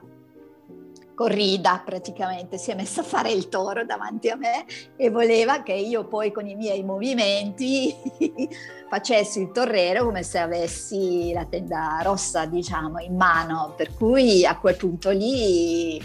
corrida 1.14 1.82
praticamente, 1.84 2.58
si 2.58 2.70
è 2.70 2.76
messo 2.76 3.00
a 3.00 3.02
fare 3.02 3.32
il 3.32 3.48
toro 3.48 3.84
davanti 3.84 4.28
a 4.28 4.36
me 4.36 4.66
e 4.96 5.10
voleva 5.10 5.64
che 5.64 5.72
io 5.72 6.06
poi 6.06 6.30
con 6.30 6.46
i 6.46 6.54
miei 6.54 6.84
movimenti 6.84 7.92
facessi 8.88 9.40
il 9.40 9.50
torrero 9.50 10.04
come 10.04 10.22
se 10.22 10.38
avessi 10.38 11.32
la 11.32 11.44
tenda 11.44 11.98
rossa 12.02 12.46
diciamo 12.46 13.00
in 13.00 13.16
mano, 13.16 13.74
per 13.76 13.94
cui 13.94 14.46
a 14.46 14.58
quel 14.58 14.76
punto 14.76 15.10
lì 15.10 16.00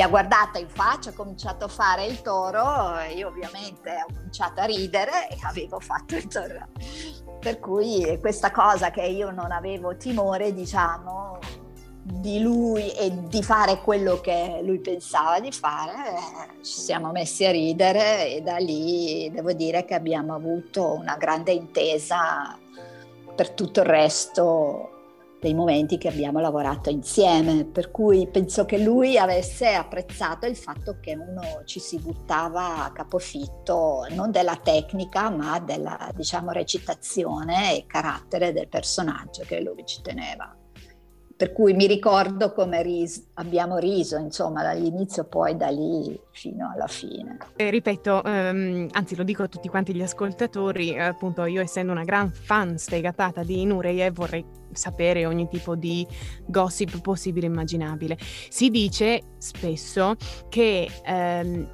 mi 0.00 0.06
ha 0.06 0.08
guardata 0.08 0.58
in 0.58 0.68
faccia, 0.70 1.10
ha 1.10 1.12
cominciato 1.12 1.66
a 1.66 1.68
fare 1.68 2.06
il 2.06 2.22
toro 2.22 2.98
e 3.00 3.12
io 3.12 3.28
ovviamente 3.28 3.90
ho 4.08 4.14
cominciato 4.14 4.62
a 4.62 4.64
ridere 4.64 5.28
e 5.28 5.36
avevo 5.42 5.78
fatto 5.78 6.16
il 6.16 6.26
toro. 6.26 6.68
Per 7.38 7.60
cui 7.60 8.16
questa 8.18 8.50
cosa 8.50 8.90
che 8.90 9.02
io 9.02 9.30
non 9.30 9.52
avevo 9.52 9.98
timore, 9.98 10.54
diciamo, 10.54 11.38
di 12.02 12.40
lui 12.40 12.90
e 12.92 13.12
di 13.28 13.42
fare 13.42 13.82
quello 13.82 14.20
che 14.20 14.60
lui 14.64 14.80
pensava 14.80 15.38
di 15.38 15.52
fare, 15.52 15.92
eh, 15.92 16.64
ci 16.64 16.80
siamo 16.80 17.10
messi 17.10 17.44
a 17.44 17.50
ridere 17.50 18.36
e 18.36 18.40
da 18.40 18.56
lì 18.56 19.30
devo 19.30 19.52
dire 19.52 19.84
che 19.84 19.92
abbiamo 19.92 20.34
avuto 20.34 20.94
una 20.94 21.16
grande 21.16 21.52
intesa 21.52 22.58
per 23.36 23.50
tutto 23.50 23.80
il 23.80 23.86
resto 23.86 24.99
dei 25.40 25.54
momenti 25.54 25.96
che 25.96 26.08
abbiamo 26.08 26.38
lavorato 26.38 26.90
insieme, 26.90 27.64
per 27.64 27.90
cui 27.90 28.28
penso 28.28 28.66
che 28.66 28.78
lui 28.78 29.16
avesse 29.16 29.72
apprezzato 29.72 30.46
il 30.46 30.56
fatto 30.56 30.98
che 31.00 31.14
uno 31.14 31.62
ci 31.64 31.80
si 31.80 31.98
buttava 31.98 32.84
a 32.84 32.92
capofitto 32.92 34.06
non 34.10 34.30
della 34.30 34.56
tecnica 34.56 35.30
ma 35.30 35.58
della 35.58 36.10
diciamo 36.14 36.50
recitazione 36.52 37.76
e 37.76 37.86
carattere 37.86 38.52
del 38.52 38.68
personaggio 38.68 39.44
che 39.46 39.60
lui 39.60 39.82
ci 39.86 40.02
teneva 40.02 40.54
per 41.40 41.54
cui 41.54 41.72
mi 41.72 41.86
ricordo 41.86 42.52
come 42.52 42.82
ris- 42.82 43.28
abbiamo 43.36 43.78
riso, 43.78 44.18
insomma, 44.18 44.62
dall'inizio 44.62 45.24
poi 45.24 45.56
da 45.56 45.68
lì 45.68 46.20
fino 46.32 46.70
alla 46.70 46.86
fine. 46.86 47.38
E 47.56 47.70
ripeto, 47.70 48.22
ehm, 48.22 48.88
anzi 48.90 49.16
lo 49.16 49.22
dico 49.22 49.44
a 49.44 49.48
tutti 49.48 49.68
quanti 49.68 49.94
gli 49.94 50.02
ascoltatori, 50.02 50.98
appunto 50.98 51.46
io 51.46 51.62
essendo 51.62 51.92
una 51.92 52.04
gran 52.04 52.30
fan 52.30 52.76
sfegatata 52.76 53.42
di 53.42 53.64
Nureyev 53.64 54.12
vorrei 54.12 54.44
sapere 54.72 55.24
ogni 55.24 55.48
tipo 55.48 55.76
di 55.76 56.06
gossip 56.46 57.00
possibile 57.00 57.46
e 57.46 57.48
immaginabile. 57.48 58.18
Si 58.20 58.68
dice 58.68 59.22
spesso 59.38 60.16
che 60.50 60.90
ehm, 61.02 61.68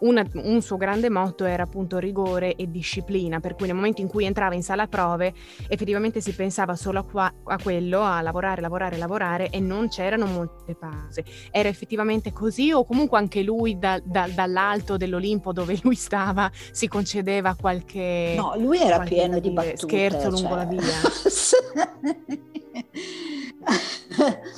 una, 0.00 0.26
un 0.34 0.62
suo 0.62 0.76
grande 0.76 1.10
motto 1.10 1.44
era 1.44 1.64
appunto 1.64 1.98
rigore 1.98 2.54
e 2.54 2.70
disciplina, 2.70 3.40
per 3.40 3.54
cui 3.54 3.66
nel 3.66 3.74
momento 3.74 4.00
in 4.00 4.08
cui 4.08 4.24
entrava 4.24 4.54
in 4.54 4.62
sala 4.62 4.86
prove 4.86 5.32
effettivamente 5.68 6.20
si 6.20 6.32
pensava 6.32 6.76
solo 6.76 7.00
a, 7.00 7.04
qua, 7.04 7.32
a 7.44 7.58
quello, 7.60 8.02
a 8.02 8.20
lavorare, 8.20 8.60
lavorare, 8.60 8.96
lavorare 8.96 9.50
e 9.50 9.60
non 9.60 9.88
c'erano 9.88 10.26
molte 10.26 10.74
pause. 10.74 11.24
Era 11.50 11.68
effettivamente 11.68 12.32
così 12.32 12.72
o 12.72 12.84
comunque 12.84 13.18
anche 13.18 13.42
lui 13.42 13.78
da, 13.78 14.00
da, 14.02 14.28
dall'alto 14.28 14.96
dell'Olimpo 14.96 15.52
dove 15.52 15.78
lui 15.82 15.94
stava 15.94 16.50
si 16.70 16.88
concedeva 16.88 17.54
qualche... 17.54 18.34
No, 18.36 18.54
lui 18.56 18.80
era 18.80 19.00
pieno 19.00 19.38
di 19.38 19.50
battute. 19.50 19.76
Scherzo 19.76 20.30
cioè... 20.30 20.32
lungo 20.40 20.54
la 20.54 20.64
via. 20.64 20.82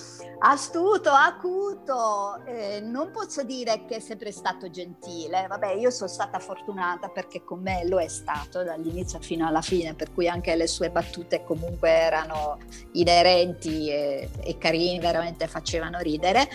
Astuto, 0.43 1.11
acuto, 1.11 2.43
eh, 2.47 2.81
non 2.81 3.11
posso 3.11 3.43
dire 3.43 3.85
che 3.85 3.97
è 3.97 4.01
sempre 4.01 4.33
stato 4.33 4.71
gentile, 4.71 5.45
vabbè 5.47 5.73
io 5.73 5.91
sono 5.91 6.09
stata 6.09 6.39
fortunata 6.39 7.09
perché 7.11 7.45
con 7.45 7.61
me 7.61 7.87
lo 7.87 8.01
è 8.01 8.09
stato 8.09 8.63
dall'inizio 8.63 9.21
fino 9.21 9.47
alla 9.47 9.61
fine, 9.61 9.93
per 9.93 10.15
cui 10.15 10.29
anche 10.29 10.57
le 10.57 10.67
sue 10.67 10.91
battute 10.91 11.45
comunque 11.45 11.91
erano 11.91 12.57
inerenti 12.93 13.91
e, 13.91 14.31
e 14.41 14.57
carini, 14.57 14.99
veramente 14.99 15.47
facevano 15.47 15.99
ridere. 15.99 16.49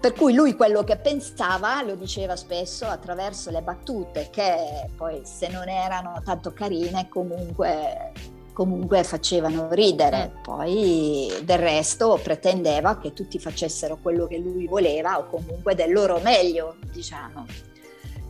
Per 0.00 0.14
cui 0.14 0.32
lui 0.32 0.54
quello 0.54 0.82
che 0.82 0.96
pensava 0.96 1.82
lo 1.82 1.94
diceva 1.94 2.36
spesso 2.36 2.86
attraverso 2.86 3.50
le 3.50 3.60
battute 3.60 4.30
che 4.30 4.88
poi 4.96 5.20
se 5.24 5.48
non 5.48 5.68
erano 5.68 6.22
tanto 6.24 6.54
carine 6.54 7.06
comunque 7.10 8.12
comunque 8.58 9.04
facevano 9.04 9.68
ridere, 9.70 10.32
mm. 10.34 10.42
poi 10.42 11.32
del 11.44 11.58
resto 11.58 12.18
pretendeva 12.20 12.98
che 12.98 13.12
tutti 13.12 13.38
facessero 13.38 13.98
quello 14.02 14.26
che 14.26 14.36
lui 14.36 14.66
voleva 14.66 15.16
o 15.16 15.28
comunque 15.28 15.76
del 15.76 15.92
loro 15.92 16.18
meglio, 16.18 16.74
diciamo. 16.92 17.46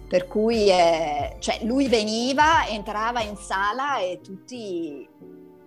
Per 0.07 0.27
cui 0.27 0.69
eh, 0.69 1.37
cioè 1.39 1.61
lui 1.63 1.89
veniva, 1.89 2.67
entrava 2.69 3.23
in 3.23 3.37
sala 3.37 4.01
e 4.01 4.21
tutti 4.23 5.09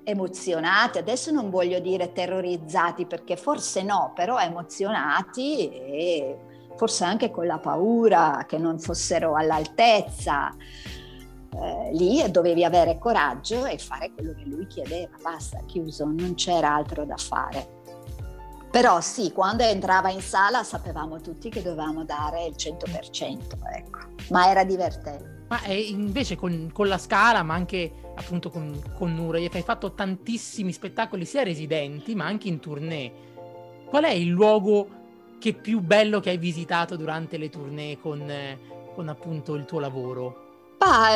emozionati, 0.03 0.99
adesso 0.99 1.31
non 1.31 1.49
voglio 1.49 1.79
dire 1.79 2.11
terrorizzati 2.11 3.07
perché 3.07 3.37
forse 3.37 3.81
no, 3.81 4.11
però 4.13 4.39
emozionati 4.39 5.69
e 5.69 6.37
forse 6.75 7.03
anche 7.03 7.31
con 7.31 7.47
la 7.47 7.57
paura 7.57 8.45
che 8.47 8.59
non 8.59 8.77
fossero 8.77 9.33
all'altezza 9.33 10.53
eh, 11.53 11.91
lì 11.93 12.23
dovevi 12.31 12.63
avere 12.63 12.97
coraggio 12.97 13.65
e 13.65 13.77
fare 13.77 14.11
quello 14.13 14.33
che 14.33 14.45
lui 14.45 14.67
chiedeva, 14.67 15.17
basta, 15.21 15.61
chiuso, 15.65 16.05
non 16.05 16.35
c'era 16.35 16.73
altro 16.73 17.05
da 17.05 17.17
fare. 17.17 17.79
Però 18.71 19.01
sì, 19.01 19.33
quando 19.33 19.63
entrava 19.63 20.09
in 20.09 20.21
sala 20.21 20.63
sapevamo 20.63 21.19
tutti 21.19 21.49
che 21.49 21.61
dovevamo 21.61 22.05
dare 22.05 22.45
il 22.45 22.55
100%, 22.57 23.57
ecco. 23.73 23.99
ma 24.29 24.49
era 24.49 24.63
divertente. 24.63 25.39
Ma 25.49 25.59
invece 25.67 26.37
con, 26.37 26.69
con, 26.71 26.87
la 26.87 26.97
Scala, 26.97 27.43
ma 27.43 27.53
anche 27.53 27.91
appunto 28.15 28.49
con, 28.49 28.81
con 28.97 29.13
Nureyev, 29.13 29.53
hai 29.53 29.61
fatto 29.63 29.93
tantissimi 29.93 30.71
spettacoli 30.71 31.25
sia 31.25 31.43
residenti 31.43 32.15
ma 32.15 32.25
anche 32.25 32.47
in 32.47 32.61
tournée. 32.61 33.11
Qual 33.89 34.05
è 34.05 34.11
il 34.11 34.29
luogo 34.29 34.87
che 35.37 35.53
più 35.53 35.81
bello 35.81 36.21
che 36.21 36.29
hai 36.29 36.37
visitato 36.37 36.95
durante 36.95 37.37
le 37.37 37.49
tournée 37.49 37.99
con, 37.99 38.25
con 38.95 39.09
appunto 39.09 39.55
il 39.55 39.65
tuo 39.65 39.79
lavoro? 39.79 40.40
Bah, 40.83 41.11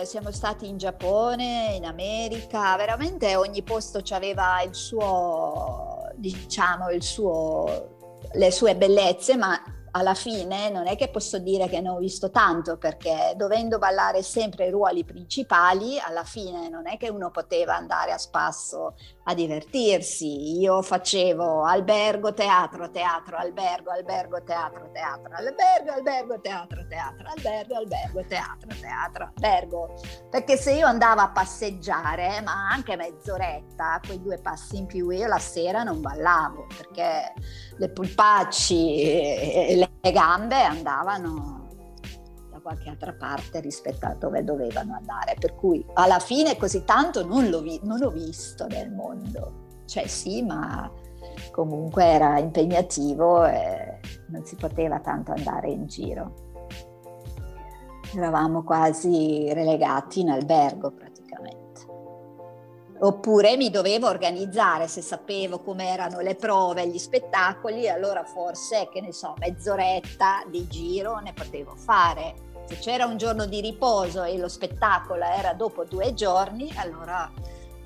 eh, 0.00 0.06
siamo 0.06 0.30
stati 0.30 0.66
in 0.66 0.78
Giappone, 0.78 1.74
in 1.74 1.84
America, 1.84 2.74
veramente 2.76 3.36
ogni 3.36 3.62
posto 3.62 4.00
aveva 4.14 4.62
il 4.62 4.74
suo, 4.74 6.12
diciamo, 6.14 6.88
il 6.88 7.02
suo, 7.02 8.20
le 8.32 8.50
sue 8.50 8.74
bellezze, 8.74 9.36
ma 9.36 9.60
alla 9.96 10.14
fine 10.14 10.68
non 10.68 10.86
è 10.86 10.94
che 10.94 11.08
posso 11.08 11.38
dire 11.38 11.68
che 11.68 11.80
ne 11.80 11.88
ho 11.88 11.96
visto 11.96 12.30
tanto 12.30 12.76
perché 12.76 13.32
dovendo 13.34 13.78
ballare 13.78 14.22
sempre 14.22 14.66
i 14.66 14.70
ruoli 14.70 15.04
principali, 15.04 15.98
alla 15.98 16.24
fine 16.24 16.68
non 16.68 16.86
è 16.86 16.98
che 16.98 17.08
uno 17.08 17.30
poteva 17.30 17.76
andare 17.76 18.12
a 18.12 18.18
spasso 18.18 18.94
a 19.24 19.34
divertirsi. 19.34 20.58
Io 20.60 20.82
facevo 20.82 21.64
albergo, 21.64 22.34
teatro, 22.34 22.90
teatro, 22.90 23.38
albergo, 23.38 23.90
albergo, 23.90 24.42
teatro, 24.42 24.90
teatro, 24.92 25.34
albergo, 25.34 25.92
albergo, 25.92 26.40
teatro, 26.40 26.86
teatro, 26.86 27.28
albergo, 27.28 27.76
albergo, 27.76 28.24
teatro, 28.28 28.68
teatro, 28.78 29.32
albergo. 29.34 29.94
Perché 30.30 30.58
se 30.58 30.72
io 30.74 30.86
andavo 30.86 31.22
a 31.22 31.30
passeggiare, 31.30 32.42
ma 32.42 32.68
anche 32.70 32.96
mezz'oretta, 32.96 34.00
quei 34.04 34.20
due 34.20 34.38
passi 34.38 34.76
in 34.76 34.86
più, 34.86 35.08
io 35.08 35.26
la 35.26 35.38
sera 35.38 35.82
non 35.82 36.02
ballavo 36.02 36.66
perché 36.76 37.32
le 37.78 37.88
pulpacci 37.88 39.00
e 39.00 39.74
le 39.76 39.85
gambe 40.12 40.62
andavano 40.62 41.68
da 42.50 42.60
qualche 42.60 42.88
altra 42.88 43.12
parte 43.12 43.60
rispetto 43.60 44.06
a 44.06 44.14
dove 44.14 44.44
dovevano 44.44 44.94
andare. 44.94 45.36
Per 45.38 45.54
cui 45.54 45.84
alla 45.94 46.18
fine 46.18 46.56
così 46.56 46.84
tanto 46.84 47.26
non 47.26 47.48
l'ho, 47.48 47.60
vi- 47.60 47.80
non 47.82 47.98
l'ho 47.98 48.10
visto 48.10 48.66
nel 48.66 48.90
mondo. 48.92 49.64
Cioè 49.86 50.06
sì, 50.06 50.42
ma 50.42 50.90
comunque 51.52 52.04
era 52.04 52.38
impegnativo 52.38 53.44
e 53.46 54.00
non 54.28 54.44
si 54.44 54.56
poteva 54.56 55.00
tanto 55.00 55.32
andare 55.32 55.70
in 55.70 55.86
giro. 55.86 56.34
Eravamo 58.14 58.62
quasi 58.62 59.52
relegati 59.52 60.20
in 60.20 60.30
albergo. 60.30 60.92
Oppure 62.98 63.56
mi 63.56 63.68
dovevo 63.68 64.08
organizzare 64.08 64.88
se 64.88 65.02
sapevo 65.02 65.60
come 65.60 65.88
erano 65.88 66.20
le 66.20 66.34
prove, 66.34 66.88
gli 66.88 66.98
spettacoli, 66.98 67.88
allora 67.88 68.24
forse, 68.24 68.88
che 68.90 69.02
ne 69.02 69.12
so, 69.12 69.34
mezz'oretta 69.38 70.44
di 70.48 70.66
giro 70.66 71.18
ne 71.18 71.34
potevo 71.34 71.74
fare. 71.76 72.34
Se 72.66 72.78
c'era 72.78 73.04
un 73.04 73.18
giorno 73.18 73.44
di 73.44 73.60
riposo 73.60 74.22
e 74.22 74.38
lo 74.38 74.48
spettacolo 74.48 75.22
era 75.24 75.52
dopo 75.52 75.84
due 75.84 76.14
giorni, 76.14 76.72
allora, 76.76 77.30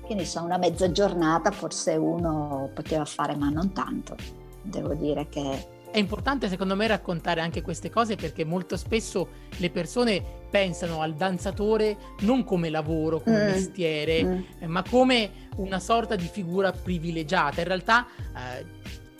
che 0.07 0.15
ne 0.15 0.25
so, 0.25 0.41
una 0.41 0.57
mezza 0.57 0.89
giornata 0.91 1.51
forse 1.51 1.95
uno 1.95 2.69
poteva 2.73 3.05
fare, 3.05 3.35
ma 3.35 3.49
non 3.49 3.73
tanto. 3.73 4.15
Devo 4.61 4.93
dire 4.93 5.27
che 5.27 5.79
è 5.91 5.97
importante 5.97 6.47
secondo 6.47 6.75
me 6.77 6.87
raccontare 6.87 7.41
anche 7.41 7.61
queste 7.61 7.89
cose 7.89 8.15
perché 8.15 8.45
molto 8.45 8.77
spesso 8.77 9.27
le 9.57 9.69
persone 9.69 10.40
pensano 10.51 11.01
al 11.01 11.13
danzatore 11.13 11.97
non 12.19 12.43
come 12.43 12.69
lavoro, 12.69 13.21
come 13.21 13.45
mm. 13.45 13.47
mestiere, 13.47 14.23
mm. 14.23 14.39
Eh, 14.59 14.67
ma 14.67 14.83
come 14.87 15.31
una 15.55 15.79
sorta 15.79 16.15
di 16.15 16.27
figura 16.27 16.71
privilegiata. 16.71 17.61
In 17.61 17.67
realtà 17.67 18.05
eh, 18.35 18.65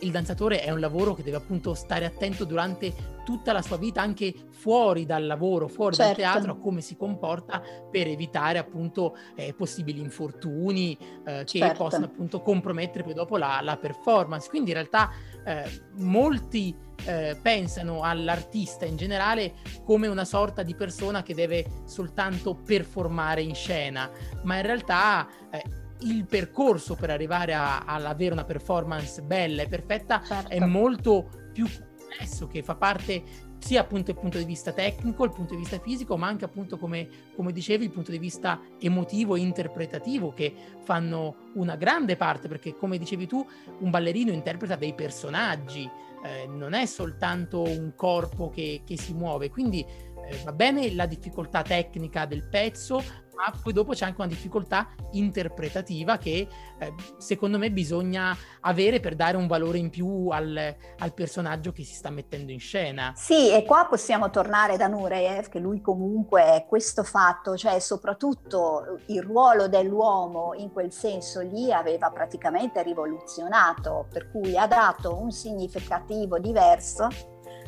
il 0.01 0.11
danzatore 0.11 0.61
è 0.61 0.71
un 0.71 0.79
lavoro 0.79 1.13
che 1.13 1.23
deve 1.23 1.37
appunto 1.37 1.73
stare 1.73 2.05
attento 2.05 2.43
durante 2.45 2.93
tutta 3.23 3.53
la 3.53 3.61
sua 3.61 3.77
vita, 3.77 4.01
anche 4.01 4.33
fuori 4.49 5.05
dal 5.05 5.25
lavoro, 5.25 5.67
fuori 5.67 5.95
certo. 5.95 6.21
dal 6.21 6.33
teatro, 6.33 6.51
a 6.53 6.57
come 6.57 6.81
si 6.81 6.97
comporta 6.97 7.61
per 7.89 8.07
evitare 8.07 8.57
appunto 8.57 9.15
eh, 9.35 9.53
possibili 9.53 9.99
infortuni 9.99 10.97
eh, 11.25 11.43
che 11.45 11.59
certo. 11.59 11.83
possono 11.83 12.05
appunto 12.05 12.41
compromettere 12.41 13.03
poi 13.03 13.13
dopo 13.13 13.37
la, 13.37 13.59
la 13.61 13.77
performance. 13.77 14.49
Quindi 14.49 14.71
in 14.71 14.75
realtà 14.75 15.11
eh, 15.45 15.69
molti 15.97 16.75
eh, 17.05 17.37
pensano 17.41 18.03
all'artista 18.03 18.85
in 18.85 18.95
generale 18.95 19.53
come 19.83 20.07
una 20.07 20.25
sorta 20.25 20.63
di 20.63 20.75
persona 20.75 21.23
che 21.23 21.33
deve 21.33 21.65
soltanto 21.85 22.55
performare 22.55 23.41
in 23.41 23.55
scena, 23.55 24.09
ma 24.43 24.57
in 24.57 24.61
realtà 24.63 25.27
eh, 25.49 25.63
il 26.01 26.25
percorso 26.25 26.95
per 26.95 27.09
arrivare 27.09 27.53
ad 27.53 28.05
avere 28.05 28.33
una 28.33 28.43
performance 28.43 29.21
bella 29.21 29.61
e 29.61 29.67
perfetta 29.67 30.21
certo. 30.23 30.49
è 30.49 30.59
molto 30.59 31.29
più 31.53 31.67
complesso, 32.11 32.47
che 32.47 32.63
fa 32.63 32.75
parte 32.75 33.23
sia 33.61 33.81
appunto 33.81 34.09
il 34.11 34.17
punto 34.17 34.39
di 34.39 34.43
vista 34.43 34.73
tecnico, 34.73 35.23
il 35.23 35.31
punto 35.31 35.53
di 35.53 35.59
vista 35.59 35.79
fisico, 35.79 36.17
ma 36.17 36.27
anche 36.27 36.45
appunto 36.45 36.77
come, 36.77 37.07
come 37.35 37.51
dicevi 37.51 37.85
il 37.85 37.91
punto 37.91 38.11
di 38.11 38.17
vista 38.17 38.59
emotivo 38.79 39.35
e 39.35 39.41
interpretativo 39.41 40.33
che 40.33 40.53
fanno 40.83 41.51
una 41.53 41.75
grande 41.75 42.15
parte, 42.15 42.47
perché 42.47 42.75
come 42.75 42.97
dicevi 42.97 43.27
tu, 43.27 43.45
un 43.79 43.89
ballerino 43.91 44.31
interpreta 44.31 44.75
dei 44.75 44.95
personaggi, 44.95 45.89
eh, 46.23 46.47
non 46.47 46.73
è 46.73 46.85
soltanto 46.85 47.61
un 47.61 47.93
corpo 47.95 48.49
che, 48.49 48.81
che 48.83 48.97
si 48.97 49.13
muove, 49.13 49.49
quindi 49.49 49.85
eh, 50.27 50.41
va 50.43 50.51
bene 50.51 50.93
la 50.93 51.05
difficoltà 51.05 51.61
tecnica 51.61 52.25
del 52.25 52.47
pezzo, 52.47 53.03
ma 53.41 53.51
poi 53.61 53.73
dopo 53.73 53.93
c'è 53.93 54.05
anche 54.05 54.21
una 54.21 54.29
difficoltà 54.29 54.89
interpretativa 55.11 56.17
che 56.17 56.47
eh, 56.77 56.93
secondo 57.17 57.57
me 57.57 57.71
bisogna 57.71 58.35
avere 58.61 58.99
per 58.99 59.15
dare 59.15 59.37
un 59.37 59.47
valore 59.47 59.79
in 59.79 59.89
più 59.89 60.27
al, 60.29 60.75
al, 60.97 61.13
personaggio 61.13 61.71
che 61.71 61.83
si 61.83 61.95
sta 61.95 62.11
mettendo 62.11 62.51
in 62.51 62.59
scena. 62.59 63.13
Sì, 63.15 63.51
e 63.51 63.63
qua 63.65 63.87
possiamo 63.89 64.29
tornare 64.29 64.77
da 64.77 64.87
Nureyev, 64.87 65.49
che 65.49 65.59
lui 65.59 65.81
comunque 65.81 66.65
questo 66.67 67.03
fatto, 67.03 67.57
cioè 67.57 67.79
soprattutto 67.79 68.99
il 69.07 69.23
ruolo 69.23 69.67
dell'uomo 69.67 70.53
in 70.53 70.71
quel 70.71 70.91
senso 70.91 71.41
lì 71.41 71.71
aveva 71.71 72.11
praticamente 72.11 72.83
rivoluzionato, 72.83 74.07
per 74.11 74.29
cui 74.29 74.55
ha 74.55 74.67
dato 74.67 75.19
un 75.19 75.31
significativo 75.31 76.37
diverso 76.37 77.07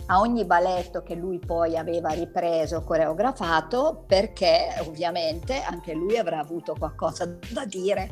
a 0.08 0.20
ogni 0.20 0.46
balletto 0.46 1.02
che 1.02 1.16
lui 1.16 1.40
poi 1.40 1.78
aveva 1.78 2.10
ripreso, 2.10 2.84
coreografato, 2.84 4.04
perché 4.06 4.68
ovviamente 4.86 5.62
anche 5.62 5.94
lui 5.94 6.18
avrà 6.18 6.40
avuto 6.40 6.76
qualcosa 6.78 7.26
da 7.52 7.66
dire 7.66 8.10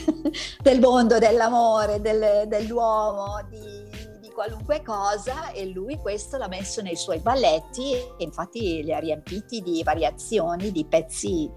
del 0.62 0.80
mondo 0.80 1.18
dell'amore, 1.18 2.00
del, 2.00 2.46
dell'uomo, 2.46 3.44
di, 3.48 4.18
di 4.20 4.30
qualunque 4.30 4.82
cosa 4.82 5.50
e 5.52 5.66
lui 5.66 5.98
questo 5.98 6.38
l'ha 6.38 6.48
messo 6.48 6.80
nei 6.80 6.96
suoi 6.96 7.18
balletti 7.18 7.92
e 7.92 8.24
infatti 8.24 8.82
li 8.82 8.94
ha 8.94 8.98
riempiti 8.98 9.60
di 9.60 9.82
variazioni, 9.82 10.70
di 10.72 10.86
pezzi 10.86 11.50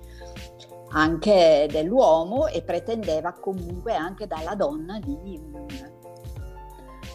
anche 0.95 1.67
dell'uomo 1.71 2.47
e 2.47 2.61
pretendeva 2.61 3.33
comunque 3.33 3.95
anche 3.95 4.27
dalla 4.27 4.55
donna 4.55 4.99
di 4.99 5.17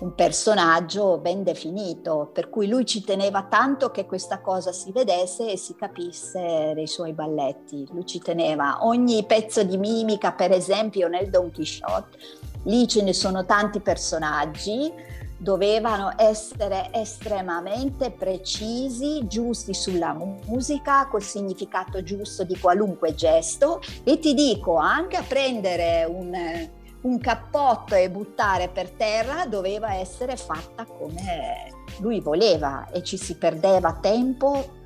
un 0.01 0.15
personaggio 0.15 1.19
ben 1.19 1.43
definito, 1.43 2.31
per 2.33 2.51
cui 2.51 2.69
lui 2.69 2.87
ci 2.87 3.03
teneva 3.03 3.47
tanto 3.49 3.91
che 3.91 4.07
questa 4.07 4.41
cosa 4.41 4.73
si 4.73 4.93
vedesse 4.93 5.51
e 5.51 5.57
si 5.57 5.75
capisse 5.75 6.73
nei 6.75 6.87
suoi 6.87 7.13
balletti. 7.13 7.87
Lui 7.91 8.07
ci 8.07 8.21
teneva 8.21 8.79
ogni 8.83 9.25
pezzo 9.25 9.63
di 9.65 9.77
mimica, 9.77 10.33
per 10.33 10.53
esempio 10.53 11.09
nel 11.09 11.31
Don 11.31 11.53
Quixote, 11.53 12.19
lì 12.65 12.87
ce 12.87 13.03
ne 13.03 13.13
sono 13.13 13.45
tanti 13.45 13.81
personaggi, 13.81 14.93
dovevano 15.37 16.13
essere 16.17 16.91
estremamente 16.93 18.11
precisi, 18.11 19.27
giusti 19.27 19.73
sulla 19.73 20.13
musica, 20.13 21.07
col 21.07 21.23
significato 21.23 22.03
giusto 22.03 22.43
di 22.45 22.59
qualunque 22.59 23.15
gesto 23.15 23.81
e 24.03 24.19
ti 24.19 24.35
dico 24.35 24.77
anche 24.77 25.17
a 25.17 25.23
prendere 25.23 26.05
un 26.09 26.77
un 27.01 27.19
cappotto 27.19 27.95
e 27.95 28.11
buttare 28.11 28.69
per 28.69 28.91
terra 28.91 29.47
doveva 29.47 29.95
essere 29.95 30.37
fatta 30.37 30.85
come 30.85 31.71
lui 32.01 32.21
voleva 32.21 32.89
e 32.91 33.03
ci 33.03 33.17
si 33.17 33.37
perdeva 33.37 33.99
tempo 34.01 34.77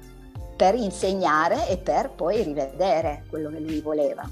per 0.56 0.74
insegnare 0.74 1.68
e 1.68 1.78
per 1.78 2.10
poi 2.10 2.42
rivedere 2.42 3.24
quello 3.28 3.48
che 3.48 3.60
lui 3.60 3.80
voleva. 3.80 4.28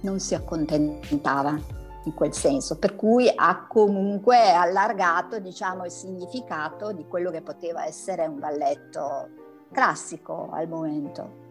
Non 0.00 0.18
si 0.18 0.34
accontentava 0.34 1.78
in 2.04 2.14
quel 2.14 2.32
senso, 2.32 2.78
per 2.78 2.96
cui 2.96 3.30
ha 3.32 3.66
comunque 3.66 4.50
allargato 4.50 5.38
diciamo, 5.38 5.84
il 5.84 5.90
significato 5.90 6.92
di 6.92 7.06
quello 7.06 7.30
che 7.30 7.42
poteva 7.42 7.84
essere 7.84 8.26
un 8.26 8.38
balletto 8.38 9.28
classico 9.70 10.48
al 10.50 10.66
momento 10.66 11.48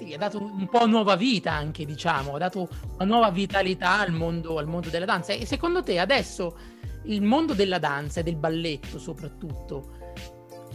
sì, 0.00 0.14
ha 0.14 0.18
dato 0.18 0.40
un 0.40 0.66
po' 0.66 0.86
nuova 0.86 1.14
vita 1.14 1.52
anche, 1.52 1.84
diciamo, 1.84 2.34
ha 2.34 2.38
dato 2.38 2.68
una 2.94 3.04
nuova 3.04 3.30
vitalità 3.30 3.98
al 3.98 4.12
mondo, 4.12 4.56
al 4.56 4.66
mondo 4.66 4.88
della 4.88 5.04
danza. 5.04 5.34
E 5.34 5.44
secondo 5.44 5.82
te 5.82 5.98
adesso 5.98 6.56
il 7.04 7.22
mondo 7.22 7.52
della 7.52 7.78
danza 7.78 8.20
e 8.20 8.22
del 8.22 8.36
balletto 8.36 8.98
soprattutto 8.98 9.98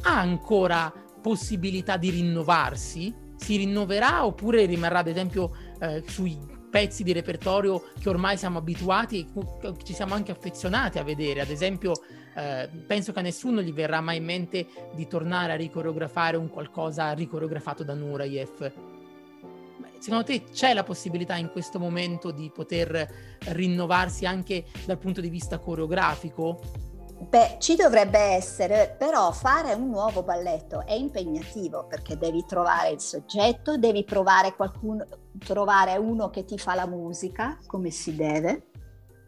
ha 0.01 0.19
ancora 0.19 0.93
possibilità 1.21 1.97
di 1.97 2.11
rinnovarsi? 2.11 3.13
Si 3.35 3.57
rinnoverà 3.57 4.25
oppure 4.25 4.65
rimarrà 4.65 4.99
ad 4.99 5.07
esempio 5.07 5.51
eh, 5.79 6.03
sui 6.07 6.53
pezzi 6.69 7.03
di 7.03 7.13
repertorio 7.13 7.81
che 7.99 8.09
ormai 8.09 8.37
siamo 8.37 8.59
abituati 8.59 9.27
e 9.61 9.73
ci 9.83 9.93
siamo 9.93 10.13
anche 10.13 10.31
affezionati 10.31 10.99
a 10.99 11.03
vedere? 11.03 11.41
Ad 11.41 11.49
esempio 11.49 11.93
eh, 12.35 12.69
penso 12.85 13.11
che 13.11 13.19
a 13.19 13.23
nessuno 13.23 13.61
gli 13.61 13.73
verrà 13.73 14.01
mai 14.01 14.17
in 14.17 14.25
mente 14.25 14.67
di 14.93 15.07
tornare 15.07 15.53
a 15.53 15.55
ricoreografare 15.55 16.37
un 16.37 16.49
qualcosa 16.49 17.11
ricoreografato 17.13 17.83
da 17.83 17.95
Nureyev 17.95 18.94
Secondo 20.05 20.25
te 20.25 20.43
c'è 20.43 20.75
la 20.75 20.83
possibilità 20.83 21.35
in 21.35 21.49
questo 21.49 21.79
momento 21.79 22.29
di 22.29 22.51
poter 22.53 23.09
rinnovarsi 23.45 24.27
anche 24.27 24.65
dal 24.85 24.99
punto 24.99 25.19
di 25.19 25.29
vista 25.29 25.57
coreografico? 25.57 26.59
Beh, 27.27 27.55
ci 27.57 27.75
dovrebbe 27.75 28.19
essere, 28.19 28.93
però 28.99 29.31
fare 29.31 29.73
un 29.73 29.89
nuovo 29.89 30.21
balletto 30.21 30.85
è 30.85 30.93
impegnativo 30.93 31.87
perché 31.87 32.19
devi 32.19 32.45
trovare 32.45 32.91
il 32.91 32.99
soggetto, 32.99 33.77
devi 33.77 34.03
provare 34.03 34.53
qualcuno, 34.53 35.07
trovare 35.39 35.97
uno 35.97 36.29
che 36.29 36.45
ti 36.45 36.59
fa 36.59 36.75
la 36.75 36.85
musica 36.85 37.57
come 37.65 37.89
si 37.89 38.15
deve, 38.15 38.67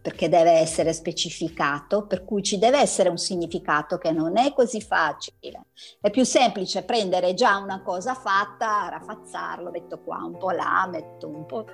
perché 0.02 0.30
deve 0.30 0.52
essere 0.52 0.94
specificato, 0.94 2.06
per 2.06 2.24
cui 2.24 2.42
ci 2.42 2.58
deve 2.58 2.80
essere 2.80 3.10
un 3.10 3.18
significato 3.18 3.98
che 3.98 4.12
non 4.12 4.38
è 4.38 4.54
così 4.54 4.82
facile. 4.82 5.66
È 6.00 6.10
più 6.10 6.24
semplice 6.24 6.84
prendere 6.84 7.34
già 7.34 7.58
una 7.58 7.82
cosa 7.82 8.14
fatta, 8.14 8.88
raffazzarlo, 8.90 9.70
metto 9.70 10.00
qua 10.00 10.24
un 10.24 10.38
po' 10.38 10.52
là, 10.52 10.88
metto 10.90 11.28
un 11.28 11.46
po' 11.46 11.66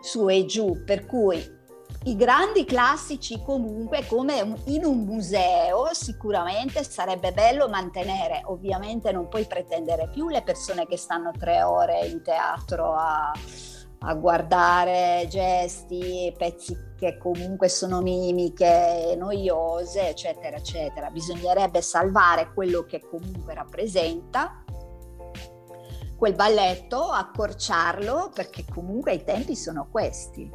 su 0.00 0.28
e 0.28 0.46
giù, 0.46 0.84
per 0.84 1.06
cui 1.06 1.64
i 2.04 2.14
grandi 2.14 2.64
classici 2.64 3.42
comunque 3.42 4.06
come 4.06 4.60
in 4.66 4.84
un 4.84 5.04
museo 5.04 5.88
sicuramente 5.92 6.84
sarebbe 6.84 7.32
bello 7.32 7.68
mantenere, 7.68 8.42
ovviamente 8.44 9.10
non 9.10 9.28
puoi 9.28 9.44
pretendere 9.44 10.08
più 10.10 10.28
le 10.28 10.42
persone 10.42 10.86
che 10.86 10.96
stanno 10.96 11.32
tre 11.36 11.62
ore 11.62 12.06
in 12.06 12.22
teatro 12.22 12.92
a, 12.94 13.32
a 14.06 14.14
guardare 14.14 15.26
gesti, 15.28 16.32
pezzi 16.36 16.76
che 16.96 17.18
comunque 17.18 17.68
sono 17.68 18.00
mimiche, 18.00 19.14
noiose, 19.18 20.08
eccetera, 20.08 20.56
eccetera. 20.56 21.10
Bisognerebbe 21.10 21.82
salvare 21.82 22.52
quello 22.54 22.84
che 22.84 23.00
comunque 23.00 23.54
rappresenta 23.54 24.64
quel 26.16 26.34
balletto, 26.34 27.10
accorciarlo, 27.10 28.30
perché 28.32 28.64
comunque 28.72 29.12
i 29.14 29.24
tempi 29.24 29.54
sono 29.54 29.88
questi. 29.90 30.50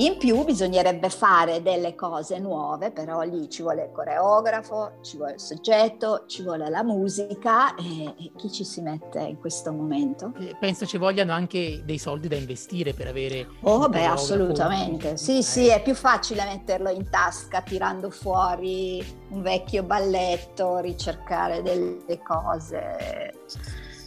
In 0.00 0.16
più 0.16 0.44
bisognerebbe 0.44 1.10
fare 1.10 1.60
delle 1.60 1.96
cose 1.96 2.38
nuove, 2.38 2.92
però 2.92 3.22
lì 3.22 3.50
ci 3.50 3.62
vuole 3.62 3.86
il 3.86 3.90
coreografo, 3.90 4.98
ci 5.02 5.16
vuole 5.16 5.32
il 5.32 5.40
soggetto, 5.40 6.22
ci 6.28 6.44
vuole 6.44 6.68
la 6.68 6.84
musica 6.84 7.74
e, 7.74 8.14
e 8.16 8.32
chi 8.36 8.48
ci 8.52 8.62
si 8.62 8.80
mette 8.80 9.18
in 9.18 9.40
questo 9.40 9.72
momento? 9.72 10.32
Penso 10.60 10.86
ci 10.86 10.98
vogliano 10.98 11.32
anche 11.32 11.82
dei 11.84 11.98
soldi 11.98 12.28
da 12.28 12.36
investire 12.36 12.94
per 12.94 13.08
avere... 13.08 13.48
Oh 13.62 13.88
beh, 13.88 14.04
assolutamente. 14.04 15.16
Sì, 15.16 15.38
eh. 15.38 15.42
sì, 15.42 15.66
è 15.66 15.82
più 15.82 15.94
facile 15.94 16.44
metterlo 16.44 16.90
in 16.90 17.10
tasca 17.10 17.60
tirando 17.62 18.10
fuori 18.10 19.04
un 19.30 19.42
vecchio 19.42 19.82
balletto, 19.82 20.78
ricercare 20.78 21.60
delle 21.60 22.22
cose. 22.22 23.34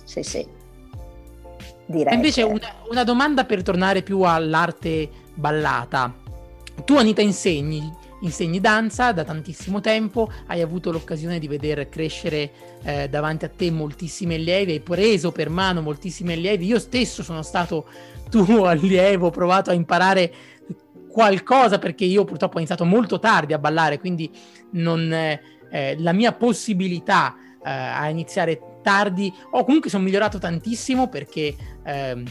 Sì, 0.05 0.23
sì. 0.23 0.60
Direi 1.91 2.15
Invece 2.15 2.45
che... 2.45 2.51
una, 2.51 2.73
una 2.89 3.03
domanda 3.03 3.43
per 3.43 3.61
tornare 3.61 4.01
più 4.01 4.21
all'arte 4.21 5.09
ballata. 5.35 6.15
Tu 6.85 6.95
Anita 6.95 7.21
insegni, 7.21 7.91
insegni 8.21 8.59
danza 8.59 9.11
da 9.11 9.23
tantissimo 9.23 9.81
tempo, 9.81 10.31
hai 10.47 10.61
avuto 10.61 10.91
l'occasione 10.91 11.37
di 11.37 11.47
vedere 11.47 11.89
crescere 11.89 12.51
eh, 12.83 13.09
davanti 13.09 13.45
a 13.45 13.49
te 13.49 13.69
moltissimi 13.69 14.35
allievi, 14.35 14.71
hai 14.71 14.79
preso 14.79 15.31
per 15.31 15.49
mano 15.49 15.81
moltissimi 15.81 16.33
allievi, 16.33 16.65
io 16.65 16.79
stesso 16.79 17.23
sono 17.23 17.43
stato 17.43 17.85
tuo 18.29 18.65
allievo, 18.67 19.27
ho 19.27 19.31
provato 19.31 19.69
a 19.69 19.73
imparare 19.73 20.33
qualcosa 21.11 21.77
perché 21.77 22.05
io 22.05 22.23
purtroppo 22.23 22.55
ho 22.55 22.59
iniziato 22.59 22.85
molto 22.85 23.19
tardi 23.19 23.53
a 23.53 23.59
ballare, 23.59 23.99
quindi 23.99 24.31
non, 24.71 25.11
eh, 25.11 25.95
la 25.99 26.13
mia 26.13 26.31
possibilità 26.31 27.35
eh, 27.63 27.69
a 27.69 28.07
iniziare 28.09 28.59
tardi, 28.81 29.33
o 29.51 29.63
comunque 29.63 29.89
sono 29.89 30.03
migliorato 30.03 30.37
tantissimo 30.37 31.07
perché 31.07 31.55
ehm, 31.83 32.23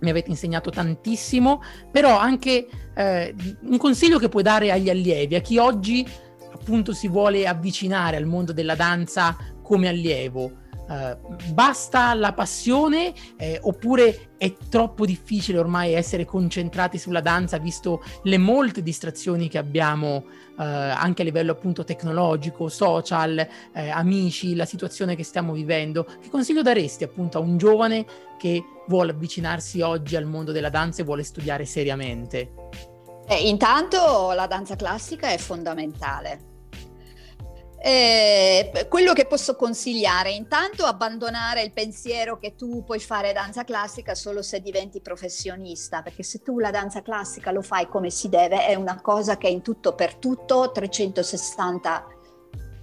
mi 0.00 0.10
avete 0.10 0.30
insegnato 0.30 0.70
tantissimo, 0.70 1.62
però 1.90 2.18
anche 2.18 2.66
eh, 2.94 3.34
un 3.62 3.78
consiglio 3.78 4.18
che 4.18 4.28
puoi 4.28 4.42
dare 4.42 4.70
agli 4.70 4.90
allievi, 4.90 5.34
a 5.34 5.40
chi 5.40 5.58
oggi 5.58 6.06
appunto 6.52 6.92
si 6.92 7.08
vuole 7.08 7.46
avvicinare 7.46 8.16
al 8.16 8.26
mondo 8.26 8.52
della 8.52 8.74
danza 8.74 9.36
come 9.62 9.88
allievo. 9.88 10.62
Uh, 10.86 11.16
basta 11.52 12.12
la 12.12 12.34
passione 12.34 13.14
eh, 13.38 13.58
oppure 13.62 14.32
è 14.36 14.52
troppo 14.68 15.06
difficile 15.06 15.58
ormai 15.58 15.94
essere 15.94 16.26
concentrati 16.26 16.98
sulla 16.98 17.22
danza 17.22 17.56
visto 17.56 18.02
le 18.24 18.36
molte 18.36 18.82
distrazioni 18.82 19.48
che 19.48 19.56
abbiamo 19.56 20.16
uh, 20.16 20.24
anche 20.56 21.22
a 21.22 21.24
livello 21.24 21.52
appunto 21.52 21.84
tecnologico, 21.84 22.68
social, 22.68 23.38
eh, 23.72 23.88
amici, 23.88 24.54
la 24.54 24.66
situazione 24.66 25.16
che 25.16 25.24
stiamo 25.24 25.54
vivendo. 25.54 26.04
Che 26.04 26.28
consiglio 26.28 26.60
daresti 26.62 27.04
appunto 27.04 27.38
a 27.38 27.40
un 27.40 27.56
giovane 27.56 28.04
che 28.38 28.62
vuole 28.86 29.12
avvicinarsi 29.12 29.80
oggi 29.80 30.16
al 30.16 30.26
mondo 30.26 30.52
della 30.52 30.68
danza 30.68 31.00
e 31.00 31.04
vuole 31.04 31.22
studiare 31.22 31.64
seriamente? 31.64 32.52
Eh, 33.26 33.48
intanto 33.48 34.32
la 34.34 34.46
danza 34.46 34.76
classica 34.76 35.30
è 35.30 35.38
fondamentale 35.38 36.52
eh, 37.86 38.86
quello 38.88 39.12
che 39.12 39.26
posso 39.26 39.56
consigliare, 39.56 40.30
intanto 40.30 40.86
abbandonare 40.86 41.60
il 41.60 41.70
pensiero 41.70 42.38
che 42.38 42.54
tu 42.54 42.82
puoi 42.82 42.98
fare 42.98 43.34
danza 43.34 43.62
classica 43.62 44.14
solo 44.14 44.40
se 44.40 44.60
diventi 44.60 45.02
professionista, 45.02 46.00
perché 46.00 46.22
se 46.22 46.38
tu 46.38 46.58
la 46.58 46.70
danza 46.70 47.02
classica 47.02 47.50
lo 47.50 47.60
fai 47.60 47.86
come 47.86 48.08
si 48.08 48.30
deve, 48.30 48.64
è 48.64 48.74
una 48.74 48.98
cosa 49.02 49.36
che 49.36 49.48
in 49.48 49.60
tutto 49.60 49.94
per 49.94 50.14
tutto 50.14 50.70
360 50.72 52.13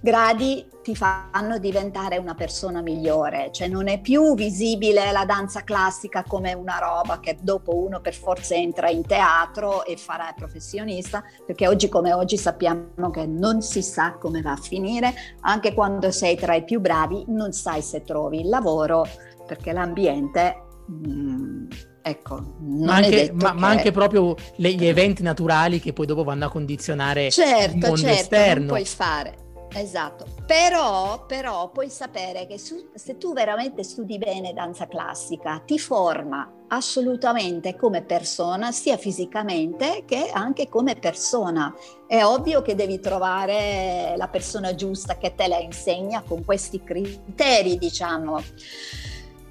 gradi 0.02 0.66
ti 0.82 0.96
fanno 0.96 1.58
diventare 1.58 2.18
una 2.18 2.34
persona 2.34 2.82
migliore, 2.82 3.50
cioè 3.52 3.68
non 3.68 3.86
è 3.86 4.00
più 4.00 4.34
visibile 4.34 5.12
la 5.12 5.24
danza 5.24 5.62
classica 5.62 6.24
come 6.24 6.52
una 6.54 6.78
roba 6.78 7.20
che 7.20 7.38
dopo 7.40 7.76
uno 7.76 8.00
per 8.00 8.12
forza 8.12 8.56
entra 8.56 8.90
in 8.90 9.06
teatro 9.06 9.84
e 9.84 9.96
farà 9.96 10.34
professionista, 10.36 11.22
perché 11.46 11.68
oggi 11.68 11.88
come 11.88 12.12
oggi 12.12 12.36
sappiamo 12.36 13.10
che 13.12 13.26
non 13.26 13.62
si 13.62 13.80
sa 13.80 14.14
come 14.14 14.42
va 14.42 14.52
a 14.52 14.56
finire, 14.56 15.14
anche 15.42 15.72
quando 15.72 16.10
sei 16.10 16.34
tra 16.34 16.56
i 16.56 16.64
più 16.64 16.80
bravi 16.80 17.24
non 17.28 17.52
sai 17.52 17.80
se 17.80 18.02
trovi 18.02 18.40
il 18.40 18.48
lavoro, 18.48 19.06
perché 19.46 19.72
l'ambiente... 19.72 20.56
Mm, 20.90 21.68
Ecco, 22.04 22.56
ma 22.58 22.96
anche, 22.96 23.30
ma, 23.32 23.52
che... 23.52 23.58
ma 23.60 23.68
anche, 23.68 23.92
proprio 23.92 24.34
le, 24.56 24.72
gli 24.72 24.86
eventi 24.86 25.22
naturali 25.22 25.78
che 25.78 25.92
poi 25.92 26.04
dopo 26.04 26.24
vanno 26.24 26.46
a 26.46 26.48
condizionare 26.48 27.30
certo, 27.30 27.76
il 27.76 27.80
mondo 27.80 27.96
certo, 27.96 28.20
esterno. 28.20 28.58
Non 28.58 28.66
puoi 28.66 28.84
fare. 28.84 29.41
Esatto, 29.74 30.26
però, 30.46 31.24
però 31.26 31.70
puoi 31.70 31.88
sapere 31.88 32.46
che 32.46 32.58
su, 32.58 32.90
se 32.94 33.16
tu 33.16 33.32
veramente 33.32 33.82
studi 33.82 34.18
bene 34.18 34.52
danza 34.52 34.86
classica, 34.86 35.62
ti 35.64 35.78
forma 35.78 36.60
assolutamente 36.68 37.76
come 37.76 38.02
persona, 38.02 38.72
sia 38.72 38.96
fisicamente 38.96 40.04
che 40.06 40.30
anche 40.32 40.68
come 40.68 40.96
persona. 40.96 41.74
È 42.06 42.22
ovvio 42.22 42.62
che 42.62 42.74
devi 42.74 43.00
trovare 43.00 44.14
la 44.16 44.28
persona 44.28 44.74
giusta 44.74 45.16
che 45.16 45.34
te 45.34 45.48
la 45.48 45.58
insegna 45.58 46.22
con 46.26 46.44
questi 46.44 46.82
criteri, 46.82 47.78
diciamo 47.78 48.40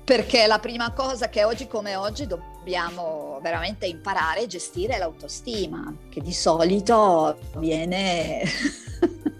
perché 0.04 0.46
la 0.46 0.60
prima 0.60 0.92
cosa 0.92 1.30
che 1.30 1.46
oggi 1.46 1.68
come 1.68 1.96
oggi 1.96 2.28
dobbiamo 2.28 3.40
veramente 3.42 3.86
imparare 3.86 4.42
è 4.42 4.46
gestire 4.46 4.98
l'autostima, 4.98 5.96
che 6.10 6.20
di 6.20 6.34
solito 6.34 7.38
viene 7.56 8.42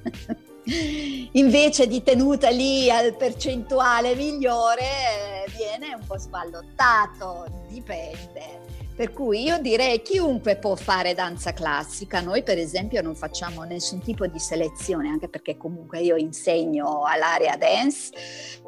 invece 1.34 1.88
di 1.88 2.04
tenuta 2.04 2.50
lì 2.50 2.90
al 2.90 3.16
percentuale 3.16 4.16
migliore 4.16 5.46
viene 5.58 5.94
un 5.96 6.06
po' 6.06 6.18
sballottato, 6.18 7.46
dipende. 7.68 8.80
Per 8.96 9.14
cui 9.14 9.44
io 9.44 9.58
direi 9.60 10.02
chiunque 10.02 10.58
può 10.58 10.76
fare 10.76 11.14
danza 11.14 11.54
classica, 11.54 12.22
noi 12.22 12.44
per 12.44 12.58
esempio 12.58 13.02
non 13.02 13.16
facciamo 13.16 13.64
nessun 13.64 14.02
tipo 14.02 14.28
di 14.28 14.38
selezione, 14.38 15.10
anche 15.10 15.30
perché 15.30 15.58
comunque 15.58 16.02
io 16.02 16.18
insegno 16.18 17.04
all'area 17.06 17.56
dance, 17.56 18.12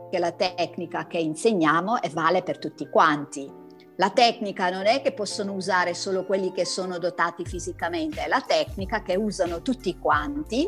che 0.09 0.19
la 0.19 0.31
tecnica 0.31 1.05
che 1.07 1.19
insegniamo 1.19 2.01
e 2.01 2.09
vale 2.09 2.41
per 2.41 2.57
tutti 2.57 2.89
quanti. 2.89 3.61
La 3.97 4.09
tecnica 4.09 4.71
non 4.71 4.87
è 4.87 5.01
che 5.03 5.11
possono 5.11 5.53
usare 5.53 5.93
solo 5.93 6.25
quelli 6.25 6.51
che 6.51 6.65
sono 6.65 6.97
dotati 6.97 7.45
fisicamente, 7.45 8.23
è 8.23 8.27
la 8.27 8.41
tecnica 8.41 9.03
che 9.03 9.15
usano 9.15 9.61
tutti 9.61 9.99
quanti 9.99 10.67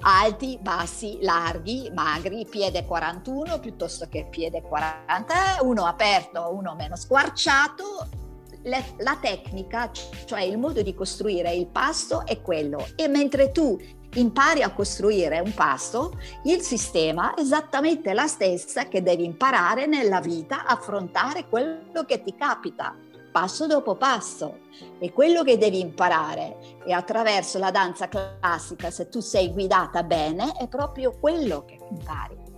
alti, 0.00 0.58
bassi, 0.60 1.18
larghi, 1.20 1.90
magri, 1.92 2.46
piede 2.48 2.84
41 2.84 3.58
piuttosto 3.60 4.06
che 4.08 4.26
piede 4.30 4.62
40, 4.62 5.58
uno 5.62 5.86
aperto, 5.86 6.54
uno 6.54 6.74
meno 6.74 6.96
squarciato. 6.96 8.08
La 8.62 9.16
tecnica, 9.18 9.90
cioè 10.26 10.42
il 10.42 10.58
modo 10.58 10.82
di 10.82 10.94
costruire 10.94 11.54
il 11.54 11.66
pasto 11.66 12.26
è 12.26 12.42
quello. 12.42 12.88
E 12.94 13.08
mentre 13.08 13.52
tu 13.52 13.78
impari 14.14 14.62
a 14.62 14.70
costruire 14.72 15.40
un 15.40 15.54
pasto, 15.54 16.18
il 16.44 16.60
sistema 16.60 17.34
è 17.34 17.40
esattamente 17.40 18.12
la 18.12 18.26
stessa 18.26 18.86
che 18.86 19.02
devi 19.02 19.24
imparare 19.24 19.86
nella 19.86 20.20
vita, 20.20 20.66
affrontare 20.66 21.48
quello 21.48 22.04
che 22.06 22.22
ti 22.22 22.34
capita 22.34 22.94
passo 23.30 23.66
dopo 23.66 23.96
passo. 23.96 24.60
E 24.98 25.12
quello 25.12 25.42
che 25.42 25.58
devi 25.58 25.80
imparare 25.80 26.78
e 26.84 26.92
attraverso 26.92 27.58
la 27.58 27.70
danza 27.70 28.08
classica, 28.08 28.90
se 28.90 29.08
tu 29.08 29.20
sei 29.20 29.52
guidata 29.52 30.02
bene, 30.02 30.52
è 30.52 30.68
proprio 30.68 31.18
quello 31.18 31.64
che 31.64 31.78
impari. 31.90 32.48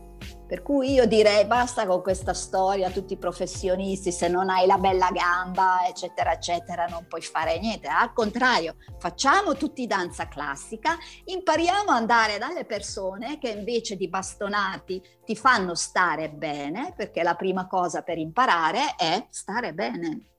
Per 0.53 0.61
cui 0.61 0.93
io 0.93 1.07
direi 1.07 1.47
basta 1.47 1.87
con 1.87 2.03
questa 2.03 2.35
storia, 2.35 2.91
tutti 2.91 3.15
i 3.15 3.19
professionisti, 3.19 4.13
se 4.13 4.29
non 4.29 4.51
hai 4.51 4.67
la 4.67 4.77
bella 4.77 5.09
gamba, 5.11 5.87
eccetera, 5.89 6.33
eccetera, 6.33 6.85
non 6.85 7.07
puoi 7.09 7.23
fare 7.23 7.59
niente. 7.59 7.89
Al 7.89 8.13
contrario, 8.13 8.77
facciamo 8.99 9.55
tutti 9.55 9.87
danza 9.87 10.29
classica, 10.29 10.99
impariamo 11.25 11.91
ad 11.91 11.97
andare 11.97 12.37
dalle 12.37 12.67
persone 12.67 13.39
che 13.39 13.49
invece 13.49 13.97
di 13.97 14.11
bastonarti 14.11 15.03
ti 15.25 15.35
fanno 15.35 15.75
stare 15.75 16.29
bene, 16.29 16.93
perché 16.95 17.23
la 17.23 17.35
prima 17.35 17.67
cosa 17.67 18.03
per 18.03 18.19
imparare 18.19 18.95
è 18.99 19.27
stare 19.31 19.73
bene, 19.73 20.32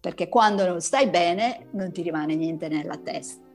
perché 0.00 0.28
quando 0.28 0.66
non 0.66 0.80
stai 0.80 1.08
bene 1.08 1.68
non 1.72 1.92
ti 1.92 2.02
rimane 2.02 2.34
niente 2.34 2.68
nella 2.68 2.96
testa. 2.96 3.46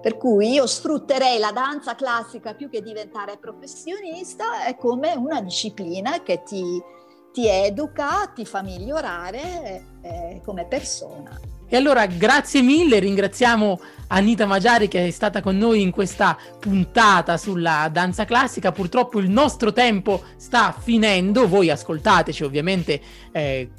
Per 0.00 0.16
cui 0.18 0.52
io 0.52 0.66
sfrutterei 0.66 1.38
la 1.38 1.50
danza 1.50 1.94
classica 1.94 2.54
più 2.54 2.68
che 2.68 2.82
diventare 2.82 3.38
professionista 3.38 4.64
è 4.66 4.76
come 4.76 5.14
una 5.14 5.40
disciplina 5.40 6.22
che 6.22 6.42
ti, 6.42 6.62
ti 7.32 7.48
educa, 7.48 8.30
ti 8.34 8.44
fa 8.44 8.62
migliorare 8.62 9.86
eh, 10.02 10.40
come 10.44 10.66
persona. 10.66 11.40
E 11.66 11.76
allora 11.76 12.04
grazie 12.06 12.60
mille, 12.60 12.98
ringraziamo 12.98 13.80
Anita 14.08 14.44
Magiari 14.44 14.88
che 14.88 15.06
è 15.06 15.10
stata 15.10 15.40
con 15.40 15.56
noi 15.56 15.80
in 15.80 15.90
questa 15.90 16.36
puntata 16.60 17.38
sulla 17.38 17.88
danza 17.90 18.26
classica. 18.26 18.72
Purtroppo 18.72 19.18
il 19.18 19.30
nostro 19.30 19.72
tempo 19.72 20.22
sta 20.36 20.72
finendo, 20.78 21.48
voi 21.48 21.70
ascoltateci 21.70 22.44
ovviamente 22.44 23.00
eh, 23.32 23.70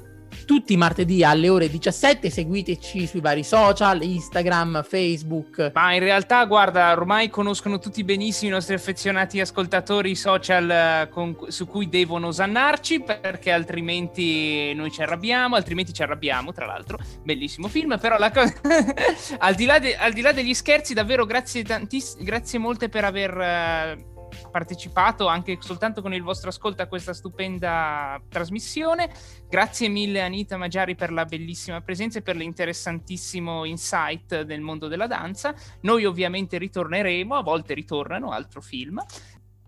tutti 0.44 0.72
i 0.72 0.76
martedì 0.76 1.24
alle 1.24 1.48
ore 1.48 1.68
17. 1.68 2.30
Seguiteci 2.30 3.06
sui 3.06 3.20
vari 3.20 3.42
social, 3.42 4.02
Instagram, 4.02 4.82
Facebook. 4.82 5.70
Ma 5.74 5.94
in 5.94 6.00
realtà, 6.00 6.44
guarda, 6.44 6.92
ormai 6.92 7.30
conoscono 7.30 7.78
tutti 7.78 8.04
benissimo 8.04 8.50
i 8.50 8.54
nostri 8.54 8.74
affezionati 8.74 9.40
ascoltatori 9.40 10.14
social 10.14 10.70
eh, 10.70 11.08
con, 11.10 11.36
su 11.48 11.66
cui 11.66 11.88
devono 11.88 12.28
osannarci, 12.28 13.00
perché 13.00 13.50
altrimenti 13.50 14.72
noi 14.74 14.90
ci 14.90 15.02
arrabbiamo, 15.02 15.56
altrimenti 15.56 15.92
ci 15.92 16.02
arrabbiamo, 16.02 16.52
tra 16.52 16.66
l'altro. 16.66 16.98
Bellissimo 17.22 17.68
film, 17.68 17.98
però 17.98 18.18
la 18.18 18.30
cosa... 18.30 18.54
al, 19.38 19.54
di 19.54 19.66
de- 19.66 19.96
al, 19.96 20.12
di 20.12 20.20
là 20.20 20.32
degli 20.32 20.54
scherzi, 20.54 20.94
davvero 20.94 21.24
grazie, 21.24 21.62
tantiss- 21.62 22.22
grazie 22.22 22.58
molte 22.58 22.88
per 22.88 23.04
aver... 23.04 24.04
Uh 24.06 24.15
partecipato 24.50 25.26
anche 25.26 25.58
soltanto 25.60 26.02
con 26.02 26.12
il 26.12 26.22
vostro 26.22 26.48
ascolto 26.48 26.82
a 26.82 26.86
questa 26.86 27.12
stupenda 27.12 28.20
trasmissione. 28.28 29.10
Grazie 29.48 29.88
mille 29.88 30.20
Anita 30.20 30.56
Maggiari 30.56 30.94
per 30.94 31.12
la 31.12 31.24
bellissima 31.24 31.80
presenza 31.80 32.18
e 32.18 32.22
per 32.22 32.36
l'interessantissimo 32.36 33.64
insight 33.64 34.42
del 34.42 34.60
mondo 34.60 34.88
della 34.88 35.06
danza. 35.06 35.54
Noi 35.82 36.04
ovviamente 36.04 36.58
ritorneremo, 36.58 37.34
a 37.34 37.42
volte 37.42 37.74
ritornano, 37.74 38.30
altro 38.30 38.60
film. 38.60 39.02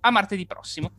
A 0.00 0.10
martedì 0.10 0.46
prossimo. 0.46 0.97